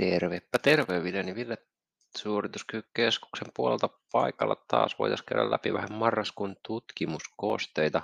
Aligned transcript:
Tervepä 0.00 0.58
terve, 0.62 1.02
Vileni 1.02 1.34
Ville 1.34 1.56
suorituskykykeskuksen 2.18 3.48
puolelta 3.56 3.88
paikalla 4.12 4.56
taas. 4.68 4.98
Voitaisiin 4.98 5.26
käydä 5.26 5.50
läpi 5.50 5.72
vähän 5.72 5.92
marraskuun 5.92 6.56
tutkimuskoosteita. 6.66 8.02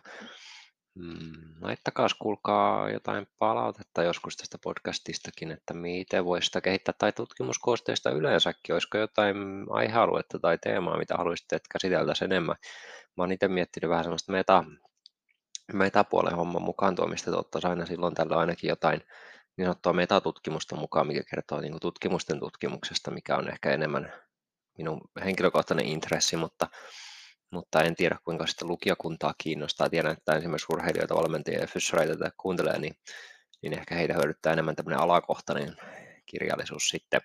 Mm, 0.94 1.32
laittakaa 1.60 2.08
kuulkaa 2.18 2.90
jotain 2.90 3.26
palautetta 3.38 4.02
joskus 4.02 4.36
tästä 4.36 4.58
podcastistakin, 4.64 5.50
että 5.50 5.74
miten 5.74 6.24
voisi 6.24 6.46
sitä 6.46 6.60
kehittää, 6.60 6.94
tai 6.98 7.12
tutkimuskoosteista 7.12 8.10
yleensäkin, 8.10 8.74
olisiko 8.74 8.98
jotain 8.98 9.36
aihealuetta 9.70 10.38
tai 10.38 10.58
teemaa, 10.58 10.98
mitä 10.98 11.16
haluaisitte, 11.16 11.56
että 11.56 11.68
käsiteltäisiin 11.72 12.32
enemmän. 12.32 12.56
Mä 13.16 13.22
oon 13.22 13.32
itse 13.32 13.48
miettinyt 13.48 13.90
vähän 13.90 14.04
sellaista 14.04 14.32
meta, 14.32 14.64
metapuolen 15.72 16.36
homman 16.36 16.62
mukaan 16.62 16.96
tuomista, 16.96 17.30
että 17.30 17.40
ottaisi 17.40 17.68
aina 17.68 17.86
silloin 17.86 18.14
tällä 18.14 18.36
ainakin 18.36 18.68
jotain 18.68 19.02
niin 19.56 19.64
sanottua 19.64 19.92
metatutkimusta 19.92 20.76
mukaan, 20.76 21.06
mikä 21.06 21.22
kertoo 21.30 21.60
niin 21.60 21.72
kuin 21.72 21.80
tutkimusten 21.80 22.40
tutkimuksesta, 22.40 23.10
mikä 23.10 23.36
on 23.36 23.48
ehkä 23.48 23.70
enemmän 23.70 24.12
minun 24.78 25.00
henkilökohtainen 25.24 25.86
intressi, 25.86 26.36
mutta, 26.36 26.68
mutta 27.50 27.82
en 27.82 27.96
tiedä 27.96 28.18
kuinka 28.24 28.46
sitä 28.46 28.66
lukijakuntaa 28.66 29.34
kiinnostaa. 29.38 29.90
Tiedän, 29.90 30.12
että 30.12 30.36
esimerkiksi 30.36 30.72
urheilijoita, 30.72 31.14
valmentajia 31.14 31.60
ja 31.60 31.66
fyssareita 31.66 32.12
tätä 32.16 32.30
kuuntelee, 32.36 32.78
niin, 32.78 32.94
niin 33.62 33.78
ehkä 33.78 33.94
heitä 33.94 34.14
hyödyttää 34.14 34.52
enemmän 34.52 34.76
tämmöinen 34.76 35.00
alakohtainen 35.00 35.76
kirjallisuus 36.26 36.88
sitten. 36.88 37.20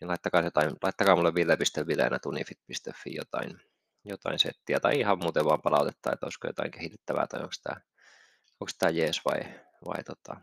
Niin 0.00 0.08
laittakaa, 0.08 0.42
jotain, 0.42 0.72
laittakaa 0.82 1.16
mulle 1.16 1.34
ville.vileenä.tunifit.fi 1.34 3.14
jotain, 3.14 3.60
jotain 4.04 4.38
settiä 4.38 4.80
tai 4.80 5.00
ihan 5.00 5.18
muuten 5.18 5.44
vaan 5.44 5.62
palautetta, 5.62 6.12
että 6.12 6.26
olisiko 6.26 6.46
jotain 6.46 6.70
kehitettävää 6.70 7.26
tai 7.26 7.40
onko 7.40 7.54
tämä, 7.62 7.80
onko 8.60 8.70
tämä 8.78 8.90
jees 8.90 9.20
vai, 9.24 9.40
vai 9.86 10.04
tota, 10.04 10.36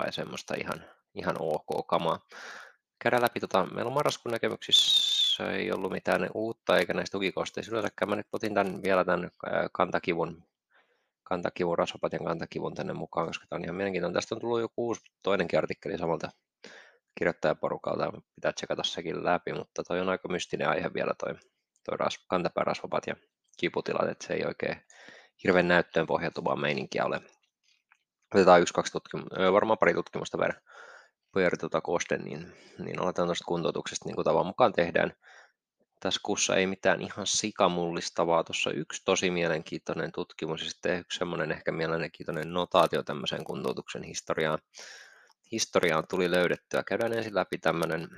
vai 0.00 0.12
semmoista 0.12 0.54
ihan, 0.54 0.84
ihan 1.14 1.36
ok 1.38 1.86
kamaa. 1.86 2.18
Käydään 3.02 3.22
läpi, 3.22 3.40
tota, 3.40 3.66
meillä 3.66 3.88
on 3.88 3.94
marraskuun 3.94 4.32
näkemyksissä 4.32 5.52
ei 5.52 5.72
ollut 5.72 5.92
mitään 5.92 6.30
uutta 6.34 6.78
eikä 6.78 6.94
näistä 6.94 7.12
tukikosteista 7.12 7.72
yleensäkään. 7.72 8.08
Mä 8.08 8.16
nyt 8.16 8.26
otin 8.32 8.54
tämän, 8.54 8.82
vielä 8.82 9.04
tämän 9.04 9.30
kantakivun, 9.72 10.44
kantakivun, 11.22 11.78
rasvapatian 11.78 12.24
kantakivun 12.24 12.74
tänne 12.74 12.92
mukaan, 12.92 13.26
koska 13.26 13.46
tämä 13.48 13.58
on 13.58 13.64
ihan 13.64 13.76
mielenkiintoinen. 13.76 14.14
Tästä 14.14 14.34
on 14.34 14.40
tullut 14.40 14.60
joku 14.60 14.86
uusi 14.86 15.00
toinenkin 15.22 15.58
artikkeli 15.58 15.98
samalta 15.98 16.30
kirjoittajaporukalta, 17.18 18.12
pitää 18.34 18.52
tsekata 18.52 18.82
sekin 18.82 19.24
läpi, 19.24 19.52
mutta 19.52 19.82
toi 19.82 20.00
on 20.00 20.08
aika 20.08 20.28
mystinen 20.28 20.68
aihe 20.68 20.90
vielä 20.94 21.14
toi, 21.18 21.34
toi 21.84 21.98
ras, 21.98 22.26
ja 23.06 23.16
kiputilat, 23.56 24.08
että 24.08 24.26
se 24.26 24.34
ei 24.34 24.44
oikein 24.46 24.76
hirveän 25.44 25.68
näyttöön 25.68 26.06
pohjautuvaa 26.06 26.56
meininkiä 26.56 27.04
ole 27.04 27.20
otetaan 28.34 28.62
yksi, 28.62 28.74
kaksi 28.74 28.92
tutkimusta, 28.92 29.52
varmaan 29.52 29.78
pari 29.78 29.94
tutkimusta 29.94 30.38
per, 30.38 30.54
per 31.34 31.58
tota 31.58 31.80
koste, 31.80 32.18
niin, 32.18 32.52
niin 32.78 33.02
aletaan 33.02 33.28
tuosta 33.28 33.44
kuntoutuksesta 33.44 34.08
niin 34.08 34.14
kuin 34.14 34.24
tavan 34.24 34.46
mukaan 34.46 34.72
tehdään. 34.72 35.12
Tässä 36.00 36.20
kuussa 36.24 36.56
ei 36.56 36.66
mitään 36.66 37.00
ihan 37.00 37.26
sikamullistavaa. 37.26 38.44
Tuossa 38.44 38.70
yksi 38.70 39.02
tosi 39.04 39.30
mielenkiintoinen 39.30 40.12
tutkimus 40.12 40.62
ja 40.62 40.70
sitten 40.70 40.98
yksi 40.98 41.18
semmoinen 41.18 41.52
ehkä 41.52 41.72
mielenkiintoinen 41.72 42.52
notaatio 42.52 43.02
tämmöiseen 43.02 43.44
kuntoutuksen 43.44 44.02
historiaan. 44.02 44.58
Historiaan 45.52 46.04
tuli 46.10 46.30
löydettyä. 46.30 46.82
Käydään 46.82 47.12
ensin 47.12 47.34
läpi 47.34 47.58
tämmöinen 47.58 48.08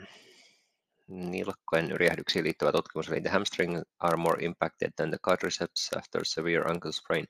nilkkojen 1.08 1.92
yrjähdyksiin 1.92 2.44
liittyvä 2.44 2.72
tutkimus, 2.72 3.08
eli 3.08 3.20
the 3.20 3.30
hamstring 3.30 3.80
are 3.98 4.16
more 4.16 4.44
impacted 4.44 4.90
than 4.96 5.10
the 5.10 5.18
quadriceps 5.28 5.90
after 5.96 6.20
severe 6.24 6.70
ankle 6.70 6.92
sprain. 6.92 7.26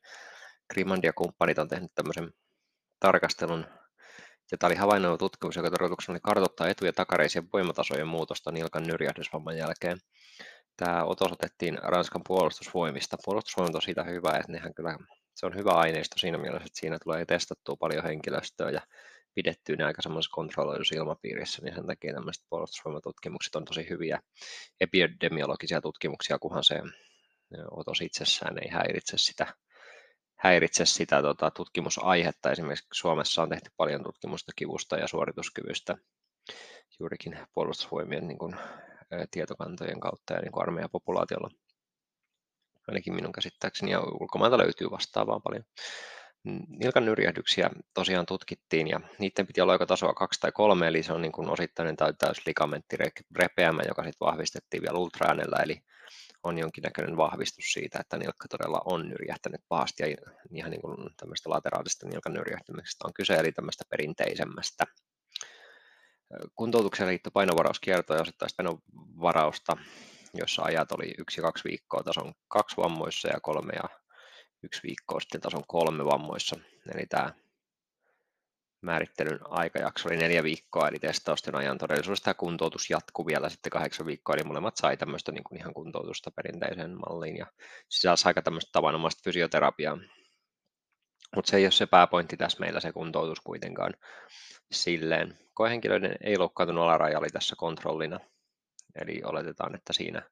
Grimand 0.72 1.04
ja 1.04 1.12
kumppanit 1.12 1.58
on 1.58 1.68
tehnyt 1.68 1.90
tämmöisen 1.94 2.30
tarkastelun. 3.02 3.66
Ja 4.52 4.58
tämä 4.58 4.68
oli 4.68 4.76
havainnoiva 4.76 5.18
tutkimus, 5.18 5.56
joka 5.56 5.70
tarkoituksena 5.70 6.14
oli 6.14 6.20
kartoittaa 6.22 6.68
etu- 6.68 6.84
ja 6.86 6.92
takareisien 6.92 7.48
voimatasojen 7.52 8.06
muutosta 8.06 8.52
nilkan 8.52 8.82
nyrjähdysvamman 8.82 9.56
jälkeen. 9.56 9.98
Tämä 10.76 11.04
otos 11.04 11.32
otettiin 11.32 11.78
Ranskan 11.82 12.22
puolustusvoimista. 12.26 13.16
Puolustusvoimat 13.24 13.74
on 13.74 13.82
siitä 13.82 14.04
hyvä, 14.04 14.30
että 14.30 14.52
nehän 14.52 14.74
kyllä, 14.74 14.96
se 15.34 15.46
on 15.46 15.56
hyvä 15.56 15.70
aineisto 15.70 16.18
siinä 16.18 16.38
mielessä, 16.38 16.66
että 16.66 16.80
siinä 16.80 16.98
tulee 17.04 17.24
testattua 17.24 17.76
paljon 17.76 18.04
henkilöstöä 18.04 18.70
ja 18.70 18.80
pidettyä 19.34 19.76
ne 19.76 19.84
aika 19.84 20.02
semmoisessa 20.02 20.34
kontrolloidussa 20.34 20.96
ilmapiirissä, 20.96 21.62
niin 21.62 21.74
sen 21.74 21.86
takia 21.86 22.14
tämmöiset 22.14 22.44
puolustusvoimatutkimukset 22.50 23.54
on 23.54 23.64
tosi 23.64 23.88
hyviä 23.90 24.20
epidemiologisia 24.80 25.80
tutkimuksia, 25.80 26.38
kunhan 26.38 26.64
se 26.64 26.80
otos 27.70 28.00
itsessään 28.00 28.58
ei 28.58 28.70
häiritse 28.70 29.18
sitä 29.18 29.46
häiritse 30.42 30.86
sitä 30.86 31.22
tota, 31.22 31.50
tutkimusaihetta. 31.50 32.50
Esimerkiksi 32.50 32.88
Suomessa 32.92 33.42
on 33.42 33.48
tehty 33.48 33.70
paljon 33.76 34.02
tutkimusta 34.04 34.52
kivusta 34.56 34.96
ja 34.96 35.08
suorituskyvystä 35.08 35.96
juurikin 37.00 37.38
puolustusvoimien 37.54 38.28
niin 38.28 38.38
kuin, 38.38 38.56
tietokantojen 39.30 40.00
kautta 40.00 40.34
ja 40.34 40.40
niin 40.40 40.52
kuin 40.52 40.62
armeijapopulaatiolla. 40.62 41.50
Ainakin 42.88 43.14
minun 43.14 43.32
käsittääkseni 43.32 43.90
ja 43.90 44.00
ulkomailta 44.00 44.58
löytyy 44.58 44.90
vastaavaa 44.90 45.40
paljon. 45.40 45.64
Nilkan 46.68 47.04
nyrjähdyksiä 47.04 47.70
tosiaan 47.94 48.26
tutkittiin 48.26 48.88
ja 48.88 49.00
niiden 49.18 49.46
piti 49.46 49.60
olla 49.60 49.72
aika 49.72 49.86
tasoa 49.86 50.14
kaksi 50.14 50.40
tai 50.40 50.52
kolme, 50.52 50.88
eli 50.88 51.02
se 51.02 51.12
on 51.12 51.22
niin 51.22 51.32
kuin 51.32 51.50
osittainen 51.50 51.96
tai 51.96 52.14
täysligamentti 52.18 52.96
joka 53.88 54.02
sitten 54.02 54.26
vahvistettiin 54.26 54.82
vielä 54.82 54.98
ultraäänellä, 54.98 55.56
eli 55.62 55.82
on 56.42 56.58
jonkinnäköinen 56.58 57.16
vahvistus 57.16 57.72
siitä, 57.72 57.98
että 58.00 58.16
nilkka 58.16 58.48
todella 58.48 58.82
on 58.84 59.08
nyrjähtänyt 59.08 59.60
pahasti 59.68 60.02
ja 60.02 60.16
ihan 60.54 60.70
niin 60.70 60.82
kuin 60.82 60.96
tämmöistä 61.16 61.50
lateraalista 61.50 62.08
nilkan 62.08 62.32
nyrjähtämisestä 62.32 63.06
on 63.06 63.14
kyse, 63.14 63.34
eli 63.34 63.52
tämmöistä 63.52 63.84
perinteisemmästä. 63.90 64.84
Kuntoutukseen 66.54 67.08
liitto 67.08 67.30
painovaraus 67.30 67.80
ja 67.86 68.20
osittaista 68.20 68.62
painovarausta, 68.62 69.76
jossa 70.34 70.62
ajat 70.62 70.92
oli 70.92 71.04
1-2 71.04 71.14
viikkoa 71.64 72.02
tason 72.02 72.32
kaksi 72.48 72.76
vammoissa 72.76 73.28
ja 73.28 73.40
kolme 73.42 73.72
ja 73.72 73.88
yksi 74.62 74.82
viikkoa 74.82 75.20
sitten 75.20 75.40
tason 75.40 75.64
kolme 75.68 76.04
vammoissa. 76.04 76.56
Eli 76.94 77.06
tämä 77.06 77.34
määrittelyn 78.82 79.38
aikajakso 79.42 80.08
oli 80.08 80.16
neljä 80.16 80.42
viikkoa, 80.42 80.88
eli 80.88 80.98
testausten 80.98 81.54
ajan 81.54 81.78
todellisuudessa 81.78 82.24
tämä 82.24 82.34
kuntoutus 82.34 82.90
jatkuu 82.90 83.26
vielä 83.26 83.48
sitten 83.48 83.70
kahdeksan 83.70 84.06
viikkoa, 84.06 84.34
eli 84.34 84.44
molemmat 84.44 84.76
sai 84.76 84.96
tämmöistä 84.96 85.32
niin 85.32 85.44
kuin 85.44 85.60
ihan 85.60 85.74
kuntoutusta 85.74 86.30
perinteiseen 86.30 86.90
malliin 86.90 87.36
ja 87.36 87.46
sisälsi 87.88 88.28
aika 88.28 88.42
tämmöistä 88.42 88.72
tavanomaista 88.72 89.20
fysioterapiaa. 89.24 89.98
Mutta 91.36 91.50
se 91.50 91.56
ei 91.56 91.64
ole 91.64 91.70
se 91.70 91.86
pääpointti 91.86 92.36
tässä 92.36 92.60
meillä 92.60 92.80
se 92.80 92.92
kuntoutus 92.92 93.40
kuitenkaan 93.40 93.94
silleen. 94.72 95.38
Koehenkilöiden 95.54 96.16
ei 96.20 96.38
loukkaantunut 96.38 96.84
alaraja 96.84 97.18
oli 97.18 97.28
tässä 97.28 97.56
kontrollina, 97.58 98.20
eli 98.94 99.22
oletetaan, 99.24 99.74
että 99.74 99.92
siinä 99.92 100.22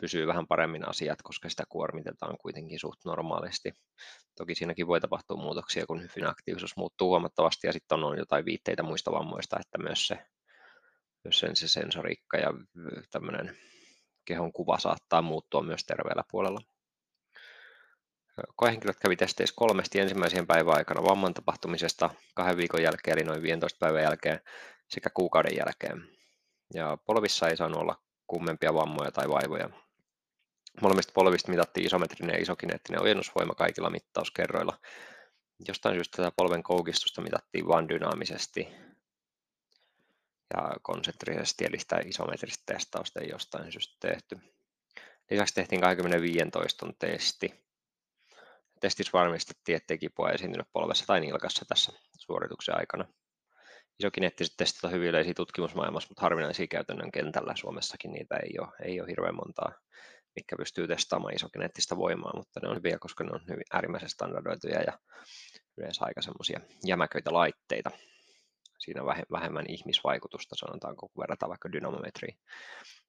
pysyy 0.00 0.26
vähän 0.26 0.46
paremmin 0.46 0.88
asiat, 0.88 1.18
koska 1.22 1.48
sitä 1.48 1.64
kuormitetaan 1.68 2.36
kuitenkin 2.38 2.80
suht 2.80 3.04
normaalisti. 3.04 3.72
Toki 4.36 4.54
siinäkin 4.54 4.86
voi 4.86 5.00
tapahtua 5.00 5.36
muutoksia, 5.36 5.86
kun 5.86 6.02
hyvin 6.02 6.26
aktiivisuus 6.26 6.76
muuttuu 6.76 7.08
huomattavasti 7.08 7.66
ja 7.66 7.72
sitten 7.72 8.04
on 8.04 8.18
jotain 8.18 8.44
viitteitä 8.44 8.82
muista 8.82 9.12
vammoista, 9.12 9.56
että 9.60 9.78
myös 9.78 10.06
se, 10.06 10.26
myös 11.24 11.38
sen 11.38 11.56
se 11.56 11.68
sensoriikka 11.68 12.36
ja 12.36 12.50
tämmöinen 13.10 13.56
kehon 14.24 14.52
kuva 14.52 14.78
saattaa 14.78 15.22
muuttua 15.22 15.62
myös 15.62 15.84
terveellä 15.86 16.24
puolella. 16.30 16.60
Koehenkilöt 18.56 18.98
kävi 19.00 19.16
testeissä 19.16 19.54
kolmesti 19.58 20.00
ensimmäisen 20.00 20.46
päivän 20.46 20.76
aikana 20.76 21.02
vamman 21.02 21.34
tapahtumisesta 21.34 22.10
kahden 22.34 22.56
viikon 22.56 22.82
jälkeen, 22.82 23.18
eli 23.18 23.26
noin 23.26 23.42
15 23.42 23.78
päivän 23.80 24.02
jälkeen, 24.02 24.40
sekä 24.88 25.10
kuukauden 25.14 25.56
jälkeen. 25.56 26.08
Ja 26.74 26.98
polvissa 27.06 27.48
ei 27.48 27.56
saanut 27.56 27.80
olla 27.80 28.02
kummempia 28.26 28.74
vammoja 28.74 29.12
tai 29.12 29.28
vaivoja. 29.28 29.83
Molemmista 30.82 31.12
polvista 31.12 31.50
mitattiin 31.50 31.86
isometrinen 31.86 32.34
ja 32.34 32.42
isokineettinen 32.42 33.02
ojennusvoima 33.02 33.54
kaikilla 33.54 33.90
mittauskerroilla. 33.90 34.78
Jostain 35.68 35.94
syystä 35.94 36.16
tätä 36.16 36.32
polven 36.36 36.62
koukistusta 36.62 37.22
mitattiin 37.22 37.68
vain 37.68 37.88
dynaamisesti 37.88 38.68
ja 40.54 40.76
konsentrisesti, 40.82 41.64
eli 41.64 41.78
sitä 41.78 42.00
isometristä 42.06 42.62
testausta 42.66 43.20
ei 43.20 43.28
jostain 43.28 43.72
syystä 43.72 43.96
tehty. 44.00 44.38
Lisäksi 45.30 45.54
tehtiin 45.54 45.80
25 45.80 46.50
toiston 46.52 46.94
testi. 46.98 47.64
Testissä 48.80 49.10
varmistettiin, 49.12 49.76
ettei 49.76 49.98
kipua 49.98 50.30
esiintynyt 50.30 50.66
polvessa 50.72 51.06
tai 51.06 51.20
nilkassa 51.20 51.64
tässä 51.68 51.92
suorituksen 52.18 52.78
aikana. 52.78 53.04
Isokineettiset 53.98 54.54
testit 54.56 54.84
on 54.84 54.92
hyvin 54.92 55.08
yleisiä 55.08 55.34
tutkimusmaailmassa, 55.34 56.08
mutta 56.08 56.22
harvinaisia 56.22 56.66
käytännön 56.66 57.12
kentällä. 57.12 57.56
Suomessakin 57.56 58.12
niitä 58.12 58.36
ei 58.36 58.58
ole, 58.58 58.68
ei 58.82 59.00
ole 59.00 59.08
hirveän 59.08 59.34
montaa 59.34 59.72
mikä 60.36 60.56
pystyy 60.56 60.88
testaamaan 60.88 61.34
isokineettistä 61.34 61.96
voimaa, 61.96 62.36
mutta 62.36 62.60
ne 62.62 62.68
on 62.68 62.76
hyviä, 62.76 62.98
koska 62.98 63.24
ne 63.24 63.30
on 63.32 63.40
hyvin 63.48 63.64
äärimmäisen 63.72 64.08
standardoituja 64.08 64.82
ja 64.82 64.98
yleensä 65.76 66.04
aika 66.04 66.22
semmoisia 66.22 66.60
jämäköitä 66.84 67.32
laitteita. 67.32 67.90
Siinä 68.78 69.02
on 69.02 69.14
vähemmän 69.32 69.64
ihmisvaikutusta, 69.68 70.56
sanotaanko, 70.56 71.08
kun 71.08 71.22
verrataan 71.22 71.50
vaikka 71.50 71.72
dynamometriin. 71.72 72.38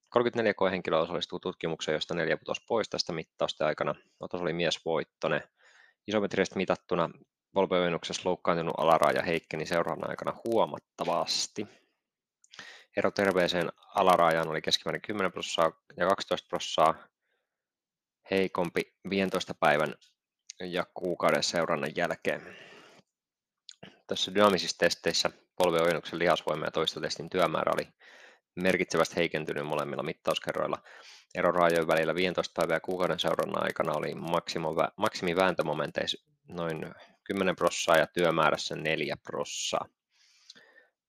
34 0.09 0.53
koehenkilöä 0.53 0.99
osallistuu 0.99 1.39
tutkimukseen, 1.39 1.93
josta 1.93 2.15
neljä 2.15 2.37
putosi 2.37 2.61
pois 2.67 2.89
tästä 2.89 3.13
mittausta 3.13 3.65
aikana. 3.65 3.95
Otos 4.19 4.41
oli 4.41 4.53
miesvoittone. 4.53 5.43
Isometristä 6.07 6.55
mitattuna 6.55 7.09
polveojennuksessa 7.53 8.29
loukkaantunut 8.29 8.75
alaraja 8.77 9.23
heikkeni 9.23 9.65
seuraavana 9.65 10.09
aikana 10.09 10.37
huomattavasti. 10.45 11.67
ero 12.97 13.11
terveeseen 13.11 13.69
alarajaan 13.95 14.47
oli 14.47 14.61
keskimäärin 14.61 15.01
10 15.01 15.31
prosenttia 15.31 15.73
ja 15.97 16.07
12 16.07 16.47
prosenttia 16.47 17.14
heikompi 18.31 18.81
15 19.09 19.53
päivän 19.53 19.95
ja 20.59 20.85
kuukauden 20.93 21.43
seurannan 21.43 21.91
jälkeen. 21.95 22.57
Tässä 24.07 24.35
dynaamisissa 24.35 24.77
testeissä 24.77 25.29
polviojennuksen 25.57 26.19
lihasvoima 26.19 26.65
ja 26.65 26.71
toistotestin 26.71 27.29
työmäärä 27.29 27.71
oli 27.75 27.87
merkitsevästi 28.55 29.15
heikentynyt 29.15 29.65
molemmilla 29.65 30.03
mittauskerroilla. 30.03 30.77
Ero 31.35 31.51
raajojen 31.51 31.87
välillä 31.87 32.15
15 32.15 32.53
päivää 32.55 32.79
kuukauden 32.79 33.19
seurannan 33.19 33.63
aikana 33.63 33.93
oli 33.93 34.13
maksimivääntömomenteissa 34.97 36.25
noin 36.47 36.93
10 37.23 37.55
prossaa 37.55 37.97
ja 37.97 38.07
työmäärässä 38.07 38.75
4 38.75 39.17
prossaa. 39.23 39.85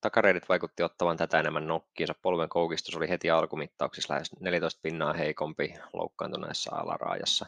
Takareidit 0.00 0.48
vaikutti 0.48 0.82
ottavan 0.82 1.16
tätä 1.16 1.40
enemmän 1.40 1.66
nokkiinsa. 1.66 2.14
Polven 2.22 2.48
koukistus 2.48 2.96
oli 2.96 3.08
heti 3.08 3.30
alkumittauksissa 3.30 4.14
lähes 4.14 4.40
14 4.40 4.80
pinnaa 4.82 5.12
heikompi 5.12 5.74
loukkaantuneessa 5.92 6.76
alaraajassa. 6.76 7.46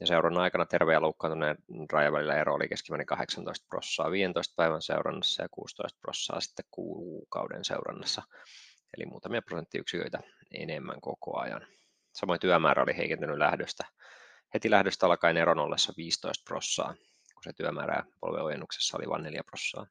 Ja 0.00 0.06
seurannan 0.06 0.42
aikana 0.42 0.66
terve 0.66 0.92
ja 0.92 1.00
loukkaantuneen 1.00 1.56
rajan 1.92 2.12
välillä 2.12 2.36
ero 2.36 2.54
oli 2.54 2.68
keskimäärin 2.68 3.06
18 3.06 3.66
prossaa 3.68 4.10
15 4.10 4.54
päivän 4.56 4.82
seurannassa 4.82 5.42
ja 5.42 5.48
16 5.50 5.98
prossaa 6.00 6.40
sitten 6.40 6.64
kuukauden 6.70 7.64
seurannassa. 7.64 8.22
Eli 8.96 9.06
muutamia 9.06 9.42
prosenttiyksiköitä 9.42 10.18
enemmän 10.50 11.00
koko 11.00 11.38
ajan. 11.38 11.66
Samoin 12.12 12.40
työmäärä 12.40 12.82
oli 12.82 12.96
heikentynyt 12.96 13.38
lähdöstä. 13.38 13.84
Heti 14.54 14.70
lähdöstä 14.70 15.06
alkaen 15.06 15.36
eron 15.36 15.58
ollessa 15.58 15.92
15 15.96 16.44
prossaa, 16.44 16.94
kun 17.34 17.42
se 17.44 17.52
työmäärä 17.52 18.04
polveojennuksessa 18.20 18.96
oli 18.96 19.08
vain 19.08 19.22
4 19.22 19.44
prossaa. 19.44 19.86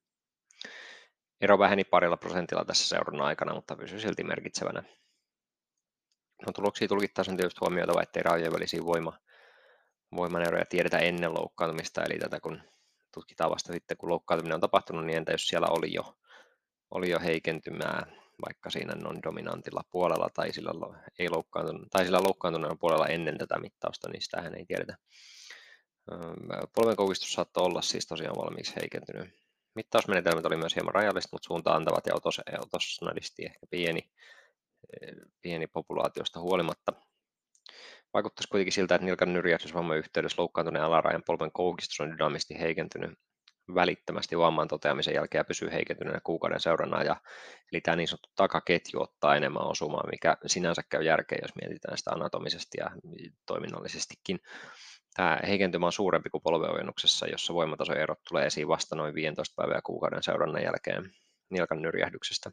Ero 1.42 1.60
väheni 1.60 1.84
parilla 1.84 2.18
prosentilla 2.18 2.66
tässä 2.66 2.90
seurannan 2.90 3.28
aikana, 3.28 3.54
mutta 3.54 3.76
pysyi 3.76 4.00
silti 4.00 4.24
merkitsevänä. 4.24 4.84
No, 6.46 6.52
tuloksia 6.56 6.88
tulkittaessa 6.88 7.32
on 7.32 7.38
tietysti 7.38 7.60
huomioitava, 7.62 8.02
ettei 8.02 8.24
raajojen 8.24 8.54
välisiä 8.54 8.86
voima, 8.86 9.18
voimaneroja 10.16 10.66
tiedetä 10.66 10.98
ennen 10.98 11.34
loukkaantumista, 11.34 12.04
eli 12.04 12.20
tätä 12.20 12.40
kun 12.40 12.62
tutkitaan 13.14 13.52
vasta 13.52 13.74
sitten, 13.74 13.98
kun 13.98 14.10
loukkaantuminen 14.10 14.56
on 14.56 14.62
tapahtunut, 14.62 15.06
niin 15.06 15.18
entä 15.18 15.32
jos 15.32 15.48
siellä 15.48 15.68
oli 15.70 15.94
jo, 15.94 16.18
oli 16.92 17.10
jo 17.10 17.20
heikentymää, 17.20 18.06
vaikka 18.48 18.70
siinä 18.70 18.94
non-dominantilla 18.96 19.84
puolella 19.92 20.30
tai 20.34 20.54
sillä, 20.54 20.72
ei 21.20 21.28
tai 21.92 22.06
sillä 22.06 22.24
loukkaantuneella 22.24 22.78
puolella 22.80 23.08
ennen 23.08 23.38
tätä 23.38 23.60
mittausta, 23.60 24.10
niin 24.10 24.22
sitähän 24.22 24.56
ei 24.56 24.66
tiedetä. 24.66 24.98
Polvenkoukistus 26.76 27.34
saattoi 27.34 27.66
olla 27.66 27.82
siis 27.82 28.08
tosiaan 28.08 28.36
valmiiksi 28.36 28.76
heikentynyt 28.76 29.41
Mittausmenetelmät 29.76 30.46
oli 30.46 30.58
myös 30.58 30.76
hieman 30.76 30.94
rajalliset, 30.94 31.32
mutta 31.32 31.48
suuntaan 31.48 31.76
antavat 31.76 32.06
ja 32.06 32.16
otos, 32.16 32.42
ehkä 33.46 33.68
pieni, 33.70 34.12
pieni 35.42 35.68
populaatiosta 35.68 36.40
huolimatta. 36.40 36.94
Vaikuttaisi 38.14 38.50
kuitenkin 38.50 38.74
siltä, 38.74 38.96
että 38.96 39.06
nilkan 39.06 39.34
nyrjähdysvamman 39.34 39.98
yhteydessä 39.98 40.42
loukkaantuneen 40.42 40.86
alarajan 40.86 41.24
polven 41.26 41.52
koukistus 41.52 42.00
on 42.00 42.12
dynaamisesti 42.12 42.60
heikentynyt 42.60 43.20
välittömästi 43.76 44.38
vamman 44.38 44.68
toteamisen 44.68 45.14
jälkeen 45.14 45.40
ja 45.40 45.44
pysyy 45.44 45.72
heikentyneenä 45.72 46.20
kuukauden 46.24 46.60
seurana. 46.60 47.04
Ja, 47.04 47.16
eli 47.72 47.82
tämä 47.82 47.96
niin 47.96 48.08
sanottu 48.08 48.30
takaketju 48.36 49.02
ottaa 49.02 49.36
enemmän 49.36 49.68
osumaa, 49.68 50.10
mikä 50.12 50.38
sinänsä 50.46 50.84
käy 50.90 51.04
järkeen, 51.04 51.42
jos 51.44 51.56
mietitään 51.56 51.98
sitä 51.98 52.12
anatomisesti 52.12 52.78
ja 52.78 52.92
toiminnallisestikin. 53.46 54.40
Tämä 55.14 55.40
heikentymä 55.48 55.86
on 55.86 55.92
suurempi 55.92 56.30
kuin 56.30 56.44
polveojennuksessa, 56.44 57.28
jossa 57.28 57.54
voimatasoerot 57.54 58.20
tulee 58.30 58.46
esiin 58.46 58.68
vasta 58.68 58.96
noin 58.96 59.16
15 59.16 59.54
päivää 59.56 59.82
kuukauden 59.84 60.24
seurannan 60.24 60.64
jälkeen 60.64 61.14
nilkan 61.50 61.82
nyrjähdyksestä. 61.82 62.52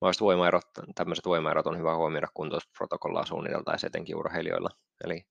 Mahdolliset 0.00 0.20
voimaerot, 0.20 0.64
tämmöiset 0.94 1.24
voimaerot 1.26 1.66
on 1.66 1.78
hyvä 1.78 1.96
huomioida 1.96 2.28
kuntoutusprotokollaa 2.34 3.26
suunniteltaessa 3.26 3.86
etenkin 3.86 4.16
urheilijoilla. 4.16 4.70
Eli 5.04 5.26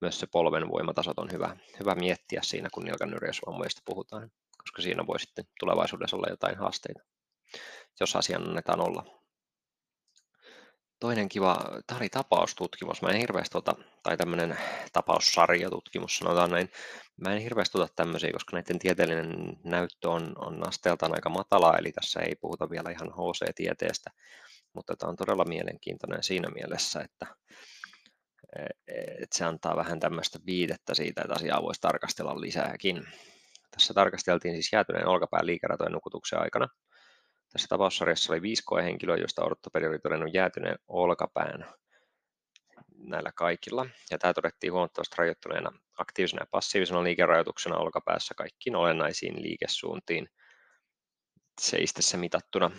myös 0.00 0.20
se 0.20 0.26
polven 0.32 0.68
voimatasot 0.68 1.18
on 1.18 1.32
hyvä, 1.32 1.56
hyvä 1.80 1.94
miettiä 1.94 2.40
siinä, 2.42 2.68
kun 2.74 2.84
nilkan 2.84 3.10
nyrjähdysvammoista 3.10 3.82
puhutaan, 3.84 4.30
koska 4.58 4.82
siinä 4.82 5.06
voi 5.06 5.20
sitten 5.20 5.44
tulevaisuudessa 5.60 6.16
olla 6.16 6.30
jotain 6.30 6.58
haasteita, 6.58 7.00
jos 8.00 8.16
asian 8.16 8.48
annetaan 8.48 8.80
olla 8.80 9.19
toinen 11.00 11.28
kiva, 11.28 11.56
tämä 11.86 11.98
oli 11.98 12.08
tapaustutkimus. 12.08 13.02
Mä 13.02 13.08
en 13.08 13.20
hirveästi 13.20 13.52
tota, 13.52 13.74
tai 14.02 14.16
tämmöinen 14.16 14.58
tapaussarjatutkimus 14.92 16.16
sanotaan 16.16 16.50
näin. 16.50 16.70
Mä 17.16 17.34
en 17.34 17.42
hirveästi 17.42 17.72
tota 17.72 17.92
tämmöisiä, 17.96 18.32
koska 18.32 18.56
näiden 18.56 18.78
tieteellinen 18.78 19.56
näyttö 19.64 20.10
on, 20.10 20.32
on 20.36 20.68
asteeltaan 20.68 21.14
aika 21.14 21.30
matala, 21.30 21.78
eli 21.78 21.92
tässä 21.92 22.20
ei 22.20 22.36
puhuta 22.40 22.70
vielä 22.70 22.90
ihan 22.90 23.08
HC-tieteestä, 23.08 24.10
mutta 24.72 24.96
tämä 24.96 25.10
on 25.10 25.16
todella 25.16 25.44
mielenkiintoinen 25.44 26.22
siinä 26.22 26.48
mielessä, 26.50 27.00
että, 27.00 27.26
että 29.22 29.38
se 29.38 29.44
antaa 29.44 29.76
vähän 29.76 30.00
tämmöistä 30.00 30.38
viidettä 30.46 30.94
siitä, 30.94 31.22
että 31.22 31.34
asiaa 31.34 31.62
voisi 31.62 31.80
tarkastella 31.80 32.40
lisääkin. 32.40 33.06
Tässä 33.70 33.94
tarkasteltiin 33.94 34.54
siis 34.54 34.72
jäätyneen 34.72 35.08
olkapään 35.08 35.46
liikeratojen 35.46 35.92
nukutuksen 35.92 36.40
aikana– 36.40 36.68
tässä 37.52 37.68
tapaussarjassa 37.68 38.32
oli 38.32 38.42
viisi 38.42 38.62
koehenkilöä, 38.66 39.16
joista 39.16 39.44
ortopedi 39.44 39.86
oli 39.86 39.98
todennut 39.98 40.34
jäätyneen 40.34 40.78
olkapään 40.88 41.66
näillä 42.96 43.32
kaikilla. 43.34 43.86
Ja 44.10 44.18
tämä 44.18 44.34
todettiin 44.34 44.72
huomattavasti 44.72 45.16
rajoittuneena 45.18 45.72
aktiivisena 45.98 46.42
ja 46.42 46.46
passiivisena 46.50 47.04
liikerajoituksena 47.04 47.76
olkapäässä 47.76 48.34
kaikkiin 48.34 48.76
olennaisiin 48.76 49.42
liikesuuntiin 49.42 50.28
seistessä 51.60 52.16
mitattuna. 52.16 52.70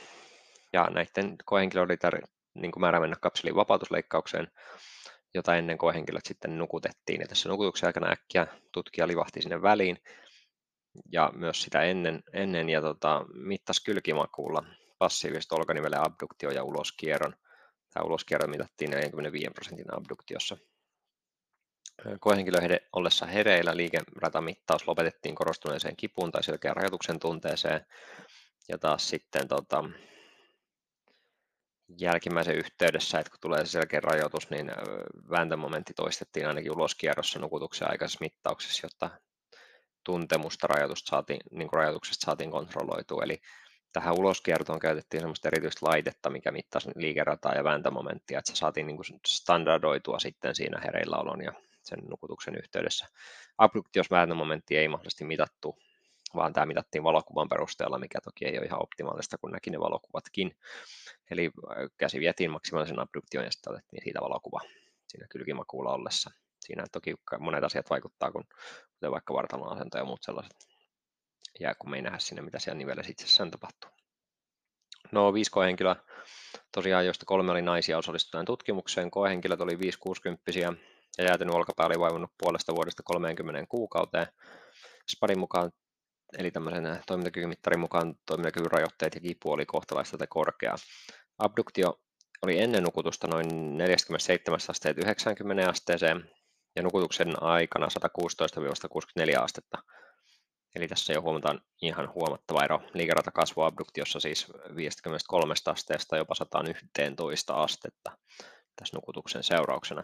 Ja 0.74 0.88
näiden 0.90 1.36
koehenkilöiden 1.46 1.98
oli 2.04 2.22
niin 2.54 2.72
määrä 2.80 3.00
mennä 3.00 3.16
kapselin 3.22 3.56
vapautusleikkaukseen, 3.56 4.48
jota 5.34 5.56
ennen 5.56 5.78
koehenkilöt 5.78 6.26
sitten 6.26 6.58
nukutettiin. 6.58 7.22
Ja 7.22 7.28
tässä 7.28 7.50
nukutuksen 7.50 7.88
aikana 7.88 8.12
äkkiä 8.12 8.48
tutkija 8.72 9.08
livahti 9.08 9.42
sinne 9.42 9.62
väliin 9.62 9.98
ja 11.12 11.32
myös 11.36 11.62
sitä 11.62 11.82
ennen, 11.82 12.24
ennen 12.34 12.70
ja 12.70 12.82
tota, 12.82 13.26
mittasi 13.34 13.84
kylkimakuulla 13.84 14.64
passiivista 14.98 15.56
olkanivelen 15.56 16.06
abduktio 16.06 16.52
ja 16.52 16.64
uloskierron. 16.64 17.36
Tämä 17.94 18.04
uloskierro 18.04 18.48
mitattiin 18.48 18.92
45 18.92 19.50
prosentin 19.54 19.98
abduktiossa. 19.98 20.58
Koehenkilöiden 22.20 22.80
ollessa 22.94 23.26
hereillä 23.26 23.78
liikeratamittaus 23.78 24.88
lopetettiin 24.88 25.36
korostuneeseen 25.36 25.96
kipuun 25.96 26.32
tai 26.32 26.44
selkeän 26.44 26.76
rajoituksen 26.76 27.20
tunteeseen. 27.20 27.86
Ja 28.70 28.78
taas 28.78 29.10
sitten 29.10 29.48
tota, 29.48 29.84
jälkimmäisen 32.00 32.56
yhteydessä, 32.56 33.20
että 33.20 33.30
kun 33.30 33.40
tulee 33.42 33.66
se 33.66 33.72
selkeä 33.72 34.00
rajoitus, 34.00 34.50
niin 34.50 34.72
vääntömomentti 35.30 35.94
toistettiin 35.94 36.48
ainakin 36.48 36.72
uloskierrossa 36.72 37.40
nukutuksen 37.40 37.90
aikaisessa 37.90 38.22
mittauksessa, 38.22 38.86
jotta 38.86 39.10
tuntemusta 40.04 40.68
rajoitusta 40.68 41.10
saatiin, 41.10 41.40
niin 41.52 41.68
kuin 41.68 41.78
rajoituksesta 41.78 42.26
saatiin 42.26 42.52
kontrolloitua. 42.52 43.24
Eli 43.24 43.42
tähän 43.94 44.20
uloskiertoon 44.20 44.80
käytettiin 44.80 45.22
sellaista 45.22 45.48
erityistä 45.48 45.86
laitetta, 45.86 46.30
mikä 46.30 46.52
mittasi 46.52 46.90
liikerataa 46.96 47.54
ja 47.54 47.64
vääntömomenttia, 47.64 48.40
että 48.40 48.52
se 48.52 48.58
saatiin 48.58 48.88
niin 48.88 48.98
kuin 48.98 49.20
standardoitua 49.28 50.20
sitten 50.20 50.56
siinä 50.56 50.82
hereilläolon 50.84 51.44
ja 51.44 51.54
sen 51.84 52.00
nukutuksen 52.10 52.56
yhteydessä. 52.56 53.08
Abduktios 53.58 54.12
vääntömomentti 54.12 54.78
ei 54.78 54.88
mahdollisesti 54.88 55.26
mitattu, 55.26 55.78
vaan 56.36 56.54
tämä 56.54 56.66
mitattiin 56.66 57.04
valokuvan 57.04 57.50
perusteella, 57.50 58.00
mikä 58.00 58.20
toki 58.22 58.46
ei 58.46 58.58
ole 58.58 58.66
ihan 58.66 58.84
optimaalista, 58.84 59.38
kun 59.38 59.52
näki 59.52 59.70
ne 59.70 59.80
valokuvatkin. 59.80 60.58
Eli 61.32 61.46
äh, 61.46 61.76
käsi 61.98 62.20
vietiin 62.20 62.52
maksimaalisen 62.52 63.00
abduktion 63.00 63.46
ja 63.46 63.52
sitten 63.52 63.74
otettiin 63.74 64.04
siitä 64.04 64.22
valokuva 64.22 64.62
siinä 65.08 65.28
kylkimakuulla 65.30 65.94
ollessa. 65.94 66.32
Siinä 66.66 66.84
toki 66.92 67.16
monet 67.40 67.64
asiat 67.64 67.90
vaikuttaa, 67.90 68.32
kun, 68.32 68.44
kuten 68.94 69.12
vaikka 69.12 69.34
vartalon 69.34 69.74
asento 69.74 69.98
ja 69.98 70.06
muut 70.06 70.24
sellaiset. 70.24 70.58
Ja 71.60 71.76
kun 71.76 71.90
me 71.90 71.96
ei 71.96 72.02
nähdä 72.02 72.20
sinne, 72.20 72.42
mitä 72.42 72.60
siellä 72.60 72.78
nivelessä 72.78 73.12
itsessään 73.12 73.52
tapahtuu. 73.52 73.90
No, 75.12 75.34
viisi 75.34 75.52
koehenkilöä, 75.52 75.96
tosiaan 76.72 77.06
joista 77.06 77.26
kolme 77.26 77.52
oli 77.52 77.62
naisia 77.62 77.98
osallistuneet 77.98 78.46
tutkimukseen. 78.46 79.12
Koehenkilöt 79.12 79.62
oli 79.62 79.76
5-60 79.76 80.60
ja 80.60 80.74
jäätynyt 81.26 81.56
olkapää 81.56 81.86
oli 81.86 82.00
vaivunut 82.00 82.32
puolesta 82.38 82.76
vuodesta 82.76 83.04
30 83.04 83.66
kuukauteen. 83.70 84.28
Spadin 85.12 85.40
mukaan, 85.40 85.72
eli 86.38 86.52
tämmöisen 86.52 87.02
toimintakykymittarin 87.08 87.80
mukaan 87.80 88.16
toimintakyvyn 88.26 88.72
rajoitteet 88.72 89.16
ja 89.16 89.22
kipu 89.22 89.52
oli 89.52 89.66
kohtalaista 89.66 90.18
tai 90.18 90.28
korkea. 90.28 90.76
Abduktio 91.38 92.00
oli 92.42 92.60
ennen 92.60 92.84
nukutusta 92.84 93.28
noin 93.28 93.78
47 93.78 94.60
asteet 94.70 94.98
90 94.98 95.70
asteeseen 95.70 96.30
ja 96.76 96.84
nukutuksen 96.84 97.44
aikana 97.44 97.88
116-164 99.38 99.44
astetta. 99.44 99.78
Eli 100.76 100.88
tässä 100.88 101.14
jo 101.14 101.22
huomataan 101.22 101.62
ihan 101.82 102.14
huomattava 102.14 102.64
ero. 102.64 102.82
Liikerata 102.94 103.32
kasvua 103.32 103.66
abduktiossa 103.66 104.20
siis 104.20 104.48
53 104.76 105.54
asteesta 105.66 106.18
jopa 106.18 106.36
111 106.36 107.54
astetta 107.54 108.18
tässä 108.76 108.98
nukutuksen 108.98 109.44
seurauksena. 109.44 110.04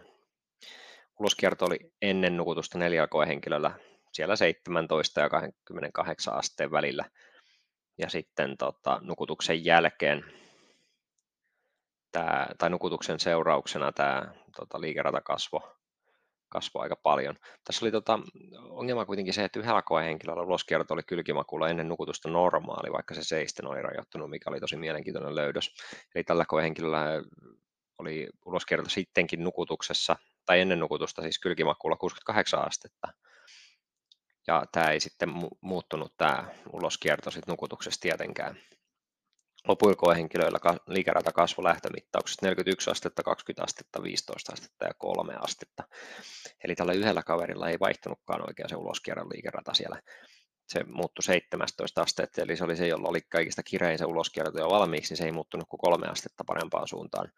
Uloskierto 1.20 1.64
oli 1.64 1.78
ennen 2.02 2.36
nukutusta 2.36 2.78
neljällä 2.78 3.08
koehenkilöllä 3.08 3.70
siellä 4.12 4.36
17 4.36 5.20
ja 5.20 5.28
28 5.28 6.34
asteen 6.34 6.70
välillä. 6.70 7.04
Ja 7.98 8.10
sitten 8.10 8.56
tota, 8.56 9.00
nukutuksen 9.02 9.64
jälkeen 9.64 10.24
tämä, 12.12 12.46
tai 12.58 12.70
nukutuksen 12.70 13.20
seurauksena 13.20 13.92
tämä 13.92 14.34
tota, 14.56 14.80
liikerata 14.80 15.20
kasvo, 15.20 15.77
kasvoi 16.48 16.82
aika 16.82 16.96
paljon. 17.02 17.36
Tässä 17.64 17.84
oli 17.84 17.92
tota, 17.92 18.18
ongelma 18.70 19.04
kuitenkin 19.04 19.34
se, 19.34 19.44
että 19.44 19.58
yhdellä 19.58 19.82
koehenkilöllä 19.82 20.42
uloskierto 20.42 20.94
oli 20.94 21.02
kylkimakuulla 21.02 21.68
ennen 21.68 21.88
nukutusta 21.88 22.28
normaali, 22.30 22.92
vaikka 22.92 23.14
se 23.14 23.24
seisten 23.24 23.66
oli 23.66 23.82
rajoittunut, 23.82 24.30
mikä 24.30 24.50
oli 24.50 24.60
tosi 24.60 24.76
mielenkiintoinen 24.76 25.34
löydös. 25.34 25.74
Eli 26.14 26.24
tällä 26.24 26.44
koehenkilöllä 26.48 27.22
oli 27.98 28.28
uloskierto 28.46 28.90
sittenkin 28.90 29.44
nukutuksessa, 29.44 30.16
tai 30.46 30.60
ennen 30.60 30.80
nukutusta 30.80 31.22
siis 31.22 31.38
kylkimakuulla 31.38 31.96
68 31.96 32.66
astetta. 32.66 33.08
Ja 34.46 34.64
tämä 34.72 34.90
ei 34.90 35.00
sitten 35.00 35.28
muuttunut 35.60 36.14
tämä 36.16 36.44
uloskierto 36.72 37.30
sitten 37.30 37.52
nukutuksessa 37.52 38.00
tietenkään. 38.00 38.56
Lopuilla 39.68 39.96
koehenkilöillä 39.96 40.58
liikerata 40.86 41.32
kasvu 41.32 41.64
lähtömittauksesta 41.64 42.46
41 42.46 42.90
astetta, 42.90 43.22
20 43.22 43.64
astetta, 43.64 44.02
15 44.02 44.52
astetta 44.52 44.84
ja 44.84 44.92
3 44.98 45.34
astetta. 45.40 45.84
Eli 46.64 46.74
tällä 46.74 46.92
yhdellä 46.92 47.22
kaverilla 47.22 47.68
ei 47.68 47.80
vaihtunutkaan 47.80 48.48
oikein 48.48 48.68
se 48.68 48.76
uloskierron 48.76 49.28
liikerata 49.28 49.74
siellä. 49.74 50.02
Se 50.68 50.84
muuttui 50.84 51.22
17 51.22 52.02
astetta, 52.02 52.42
eli 52.42 52.56
se 52.56 52.64
oli 52.64 52.76
se, 52.76 52.86
jolla 52.86 53.08
oli 53.08 53.20
kaikista 53.20 53.62
kirein 53.62 53.98
se 53.98 54.04
uloskierto 54.04 54.58
jo 54.58 54.70
valmiiksi, 54.70 55.12
niin 55.12 55.18
se 55.18 55.24
ei 55.24 55.32
muuttunut 55.32 55.68
kuin 55.68 55.80
kolme 55.80 56.06
astetta 56.06 56.44
parempaan 56.44 56.88
suuntaan. 56.88 57.32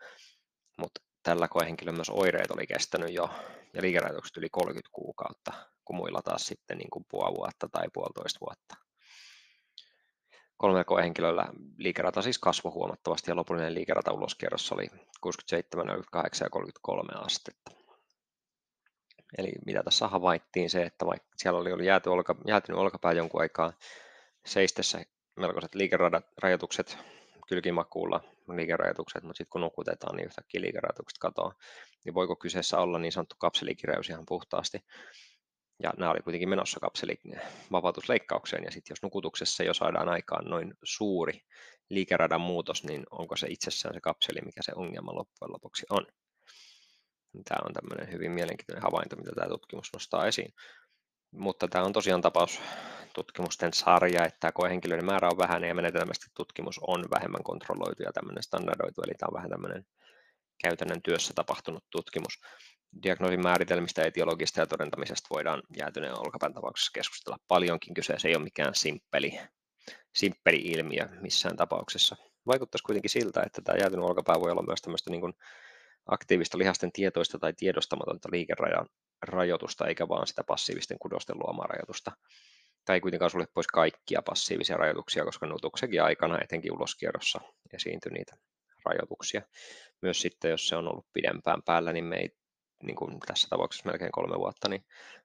Mutta 0.79 1.01
tällä 1.23 1.49
koehenkilöllä 1.49 1.97
myös 1.97 2.11
oireet 2.11 2.51
oli 2.51 2.67
kestänyt 2.67 3.15
jo, 3.15 3.31
ja 3.75 3.83
liikerajoitukset 3.83 4.37
yli 4.37 4.49
30 4.51 4.89
kuukautta, 4.93 5.53
kun 5.85 5.97
muilla 5.97 6.23
taas 6.23 6.47
sitten 6.47 6.79
niin 6.79 6.91
kuin 6.91 7.05
puoli 7.11 7.37
vuotta 7.37 7.69
tai 7.73 7.89
puolitoista 7.93 8.41
vuotta 8.41 8.90
kolmella 10.61 10.85
koehenkilöllä 10.85 11.47
liikerata 11.77 12.23
siis 12.23 12.39
kasvoi 12.39 12.73
huomattavasti 12.73 13.31
ja 13.31 13.37
lopullinen 13.37 13.75
liikerata 13.75 14.13
uloskierros 14.13 14.73
oli 14.73 14.87
67, 15.21 15.87
48 15.87 16.47
ja 16.47 16.51
33 16.51 17.13
astetta. 17.15 17.71
Eli 19.39 19.53
mitä 19.67 19.83
tässä 19.83 20.09
havaittiin 20.09 20.71
se, 20.71 20.83
että 20.83 21.07
vaikka 21.07 21.29
siellä 21.37 21.59
oli 21.59 21.87
jääty 21.87 22.11
olka, 22.11 22.35
jäätynyt 22.47 22.79
olkapää 22.81 23.13
jonkun 23.13 23.41
aikaa 23.41 23.73
seistessä 24.47 25.03
melkoiset 25.37 25.75
liikerajoitukset 25.75 26.99
kylkimakuulla 27.49 28.21
liikerajoitukset, 28.57 29.23
mutta 29.23 29.39
sitten 29.39 29.51
kun 29.51 29.61
nukutetaan, 29.61 30.17
niin 30.17 30.27
yhtäkkiä 30.27 30.61
liikerajoitukset 30.61 31.19
katoaa. 31.19 31.55
Niin 32.05 32.15
voiko 32.15 32.37
kyseessä 32.37 32.79
olla 32.79 32.99
niin 32.99 33.13
sanottu 33.13 33.37
kapselikireys 33.39 34.11
ihan 34.11 34.27
puhtaasti? 34.27 34.85
Ja 35.83 35.93
nämä 35.99 36.11
oli 36.11 36.21
kuitenkin 36.21 36.49
menossa 36.49 36.81
kapselivapautusleikkaukseen, 36.81 38.65
ja 38.65 38.71
sitten 38.71 38.93
jos 38.93 39.03
nukutuksessa 39.03 39.63
jo 39.63 39.75
saadaan 39.75 40.09
aikaan 40.09 40.45
noin 40.45 40.75
suuri 40.83 41.41
liikeradan 41.91 42.41
muutos, 42.41 42.85
niin 42.85 43.03
onko 43.11 43.37
se 43.37 43.47
itsessään 43.51 43.95
se 43.95 44.01
kapseli, 44.01 44.41
mikä 44.45 44.61
se 44.63 44.73
ongelma 44.75 45.15
loppujen 45.15 45.53
lopuksi 45.53 45.87
on. 45.91 46.07
Tämä 47.45 47.61
on 47.67 47.73
tämmöinen 47.73 48.13
hyvin 48.13 48.31
mielenkiintoinen 48.31 48.83
havainto, 48.83 49.17
mitä 49.17 49.33
tämä 49.35 49.49
tutkimus 49.49 49.93
nostaa 49.93 50.27
esiin. 50.27 50.55
Mutta 51.31 51.69
tämä 51.69 51.85
on 51.85 51.93
tosiaan 51.93 52.21
tapaus 52.21 52.61
tutkimusten 53.15 53.73
sarja, 53.73 54.25
että 54.25 54.53
koehenkilöiden 54.53 55.05
määrä 55.05 55.29
on 55.29 55.39
vähäinen 55.39 55.69
ja 55.69 55.75
menetelmästi 55.75 56.27
tutkimus 56.37 56.81
on 56.87 57.05
vähemmän 57.11 57.43
kontrolloitu 57.43 58.03
ja 58.03 58.13
tämmöinen 58.13 58.43
standardoitu, 58.43 59.03
eli 59.03 59.15
tämä 59.19 59.29
on 59.29 59.37
vähän 59.37 59.51
tämmöinen 59.51 59.87
käytännön 60.63 61.03
työssä 61.03 61.35
tapahtunut 61.35 61.85
tutkimus 61.91 62.41
diagnoosin 63.03 63.43
määritelmistä, 63.43 64.03
etiologista 64.03 64.61
ja 64.61 64.67
todentamisesta 64.67 65.29
voidaan 65.31 65.63
jäätyneen 65.79 66.19
olkapään 66.19 66.55
tapauksessa 66.55 66.91
keskustella 66.95 67.39
paljonkin. 67.49 67.95
Kyseessä 67.95 68.29
ei 68.29 68.37
ole 68.37 68.45
mikään 68.45 68.75
simppeli, 68.75 69.41
simppeli 70.15 70.57
ilmiö 70.57 71.09
missään 71.21 71.57
tapauksessa. 71.57 72.17
Vaikuttaisi 72.47 72.85
kuitenkin 72.85 73.11
siltä, 73.11 73.43
että 73.47 73.63
tämä 73.63 73.79
jäätynyt 73.79 74.05
olkapää 74.05 74.41
voi 74.41 74.51
olla 74.51 74.63
myös 74.63 74.83
tämmöistä 74.83 75.11
niin 75.11 75.21
kuin 75.21 75.33
aktiivista 76.07 76.59
lihasten 76.59 76.93
tietoista 76.93 77.39
tai 77.39 77.53
tiedostamatonta 77.53 78.29
liikerajoitusta, 78.33 79.87
eikä 79.87 80.09
vaan 80.09 80.27
sitä 80.27 80.45
passiivisten 80.45 80.99
kudosten 80.99 81.39
luomaa 81.39 81.67
rajoitusta. 81.67 82.13
Tämä 82.85 82.95
ei 82.95 83.01
kuitenkaan 83.01 83.31
sulle 83.31 83.47
pois 83.55 83.67
kaikkia 83.67 84.23
passiivisia 84.23 84.77
rajoituksia, 84.77 85.25
koska 85.25 85.47
nutuksenkin 85.47 86.03
aikana, 86.03 86.39
etenkin 86.43 86.73
uloskierrossa, 86.73 87.41
esiintyy 87.73 88.13
niitä 88.13 88.37
rajoituksia. 88.85 89.43
Myös 90.03 90.21
sitten, 90.21 90.51
jos 90.51 90.69
se 90.69 90.77
on 90.77 90.89
ollut 90.89 91.07
pidempään 91.13 91.63
päällä, 91.63 91.93
niin 91.93 92.05
me 92.05 92.17
ei 92.17 92.31
niin 92.83 92.97
kuin 92.97 93.21
tässä 93.27 93.49
tapauksessa 93.51 93.91
melkein 93.91 94.13
kolme 94.13 94.39
vuotta, 94.39 94.69
niin 94.69 94.85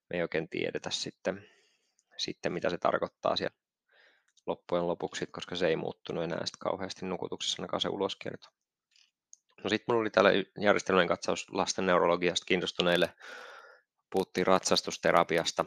me 0.10 0.18
ei 0.18 0.22
oikein 0.22 0.50
tiedetä 0.50 0.90
sitten, 0.90 1.48
sitten 2.18 2.54
mitä 2.54 2.70
se 2.70 2.78
tarkoittaa 2.78 3.36
siellä 3.36 3.56
loppujen 4.46 4.88
lopuksi, 4.88 5.26
koska 5.26 5.56
se 5.56 5.68
ei 5.68 5.76
muuttunut 5.76 6.24
enää 6.24 6.46
sitten 6.46 6.60
kauheasti 6.60 7.06
nukutuksessa 7.06 7.62
ainakaan 7.62 7.82
se 7.82 7.90
uloskierto. 7.90 8.50
No 9.64 9.70
sitten 9.70 9.86
minulla 9.88 10.02
oli 10.02 10.10
täällä 10.10 10.32
järjestelmän 10.60 11.08
katsaus 11.08 11.48
lasten 11.52 11.86
neurologiasta 11.86 12.46
kiinnostuneille. 12.46 13.14
Puhuttiin 14.10 14.48
ratsastusterapiasta 14.48 15.66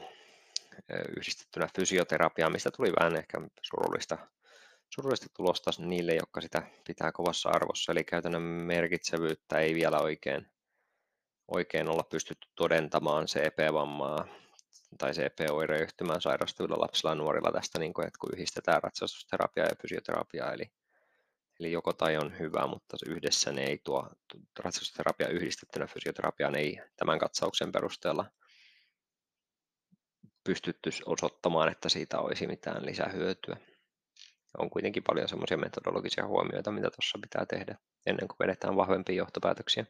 yhdistettynä 1.16 1.68
fysioterapiaan, 1.76 2.52
mistä 2.52 2.70
tuli 2.70 2.92
vähän 3.00 3.16
ehkä 3.16 3.38
surullista, 3.62 4.18
surullista 4.94 5.26
tulosta 5.36 5.70
niille, 5.78 6.14
jotka 6.14 6.40
sitä 6.40 6.62
pitää 6.86 7.12
kovassa 7.12 7.48
arvossa. 7.48 7.92
Eli 7.92 8.04
käytännön 8.04 8.42
merkitsevyyttä 8.42 9.58
ei 9.58 9.74
vielä 9.74 10.00
oikein 10.00 10.50
oikein 11.48 11.88
olla 11.88 12.02
pystytty 12.02 12.48
todentamaan 12.54 13.26
CP-vammaa 13.26 14.28
tai 14.98 15.12
CP-oireyhtymään 15.12 16.20
sairastuvilla 16.20 16.80
lapsilla 16.80 17.10
ja 17.10 17.14
nuorilla 17.14 17.52
tästä, 17.52 17.78
niin 17.78 17.94
kuin, 17.94 18.06
että 18.06 18.18
kun 18.18 18.30
yhdistetään 18.32 18.82
ratsastusterapiaa 18.82 19.66
ja 19.66 19.76
fysioterapiaa, 19.82 20.52
eli, 20.52 20.72
eli 21.60 21.72
joko 21.72 21.92
tai 21.92 22.16
on 22.16 22.38
hyvä, 22.38 22.66
mutta 22.66 22.96
yhdessä 23.06 23.52
ne 23.52 23.64
ei 23.64 23.78
tuo, 23.84 24.10
ratsastusterapia 24.58 25.28
yhdistettynä 25.28 25.86
fysioterapiaan 25.86 26.54
ei 26.54 26.80
tämän 26.96 27.18
katsauksen 27.18 27.72
perusteella 27.72 28.24
pystytty 30.44 30.90
osoittamaan, 31.06 31.68
että 31.68 31.88
siitä 31.88 32.20
olisi 32.20 32.46
mitään 32.46 32.86
lisähyötyä. 32.86 33.56
On 34.58 34.70
kuitenkin 34.70 35.02
paljon 35.02 35.28
semmoisia 35.28 35.56
metodologisia 35.56 36.26
huomioita, 36.26 36.70
mitä 36.72 36.90
tuossa 36.90 37.18
pitää 37.22 37.46
tehdä 37.46 37.76
ennen 38.06 38.28
kuin 38.28 38.36
vedetään 38.38 38.76
vahvempia 38.76 39.14
johtopäätöksiä. 39.16 39.84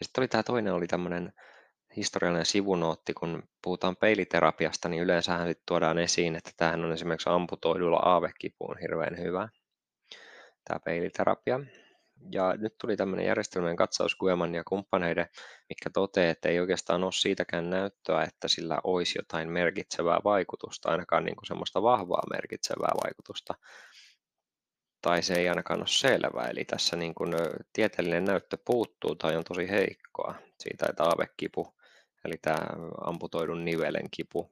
Ja 0.00 0.04
sitten 0.04 0.22
oli 0.22 0.28
tämä 0.28 0.42
toinen 0.42 0.74
oli 0.74 0.86
tämmöinen 0.86 1.32
historiallinen 1.96 2.46
sivunootti, 2.46 3.14
kun 3.14 3.42
puhutaan 3.62 3.96
peiliterapiasta, 3.96 4.88
niin 4.88 5.02
yleensähän 5.02 5.48
sit 5.48 5.62
tuodaan 5.66 5.98
esiin, 5.98 6.36
että 6.36 6.50
tämähän 6.56 6.84
on 6.84 6.92
esimerkiksi 6.92 7.28
amputoidulla 7.28 7.96
aavekipuun 7.96 8.78
hirveän 8.78 9.18
hyvä, 9.18 9.48
tämä 10.64 10.80
peiliterapia. 10.84 11.60
Ja 12.32 12.54
nyt 12.58 12.78
tuli 12.78 12.96
tämmöinen 12.96 13.26
järjestelmän 13.26 13.76
katsaus 13.76 14.16
Gueman 14.16 14.54
ja 14.54 14.64
kumppaneiden, 14.64 15.26
mikä 15.68 15.90
toteaa, 15.90 16.30
että 16.30 16.48
ei 16.48 16.60
oikeastaan 16.60 17.04
ole 17.04 17.12
siitäkään 17.12 17.70
näyttöä, 17.70 18.22
että 18.22 18.48
sillä 18.48 18.78
olisi 18.84 19.18
jotain 19.18 19.48
merkitsevää 19.48 20.20
vaikutusta, 20.24 20.90
ainakaan 20.90 21.24
niin 21.24 21.36
kuin 21.36 21.46
semmoista 21.46 21.82
vahvaa 21.82 22.22
merkitsevää 22.30 22.92
vaikutusta. 23.04 23.54
Tai 25.02 25.22
se 25.22 25.34
ei 25.34 25.48
ainakaan 25.48 25.80
ole 25.80 25.86
selvä. 25.88 26.48
Eli 26.50 26.64
tässä 26.64 26.96
niin 26.96 27.14
kuin 27.14 27.32
tieteellinen 27.72 28.24
näyttö 28.24 28.58
puuttuu 28.64 29.14
tai 29.14 29.36
on 29.36 29.44
tosi 29.44 29.70
heikkoa. 29.70 30.34
Siitä, 30.58 30.86
että 30.90 31.04
aavekipu, 31.04 31.74
eli 32.24 32.34
tämä 32.42 32.58
amputoidun 33.04 33.64
nivelen 33.64 34.10
kipu, 34.10 34.50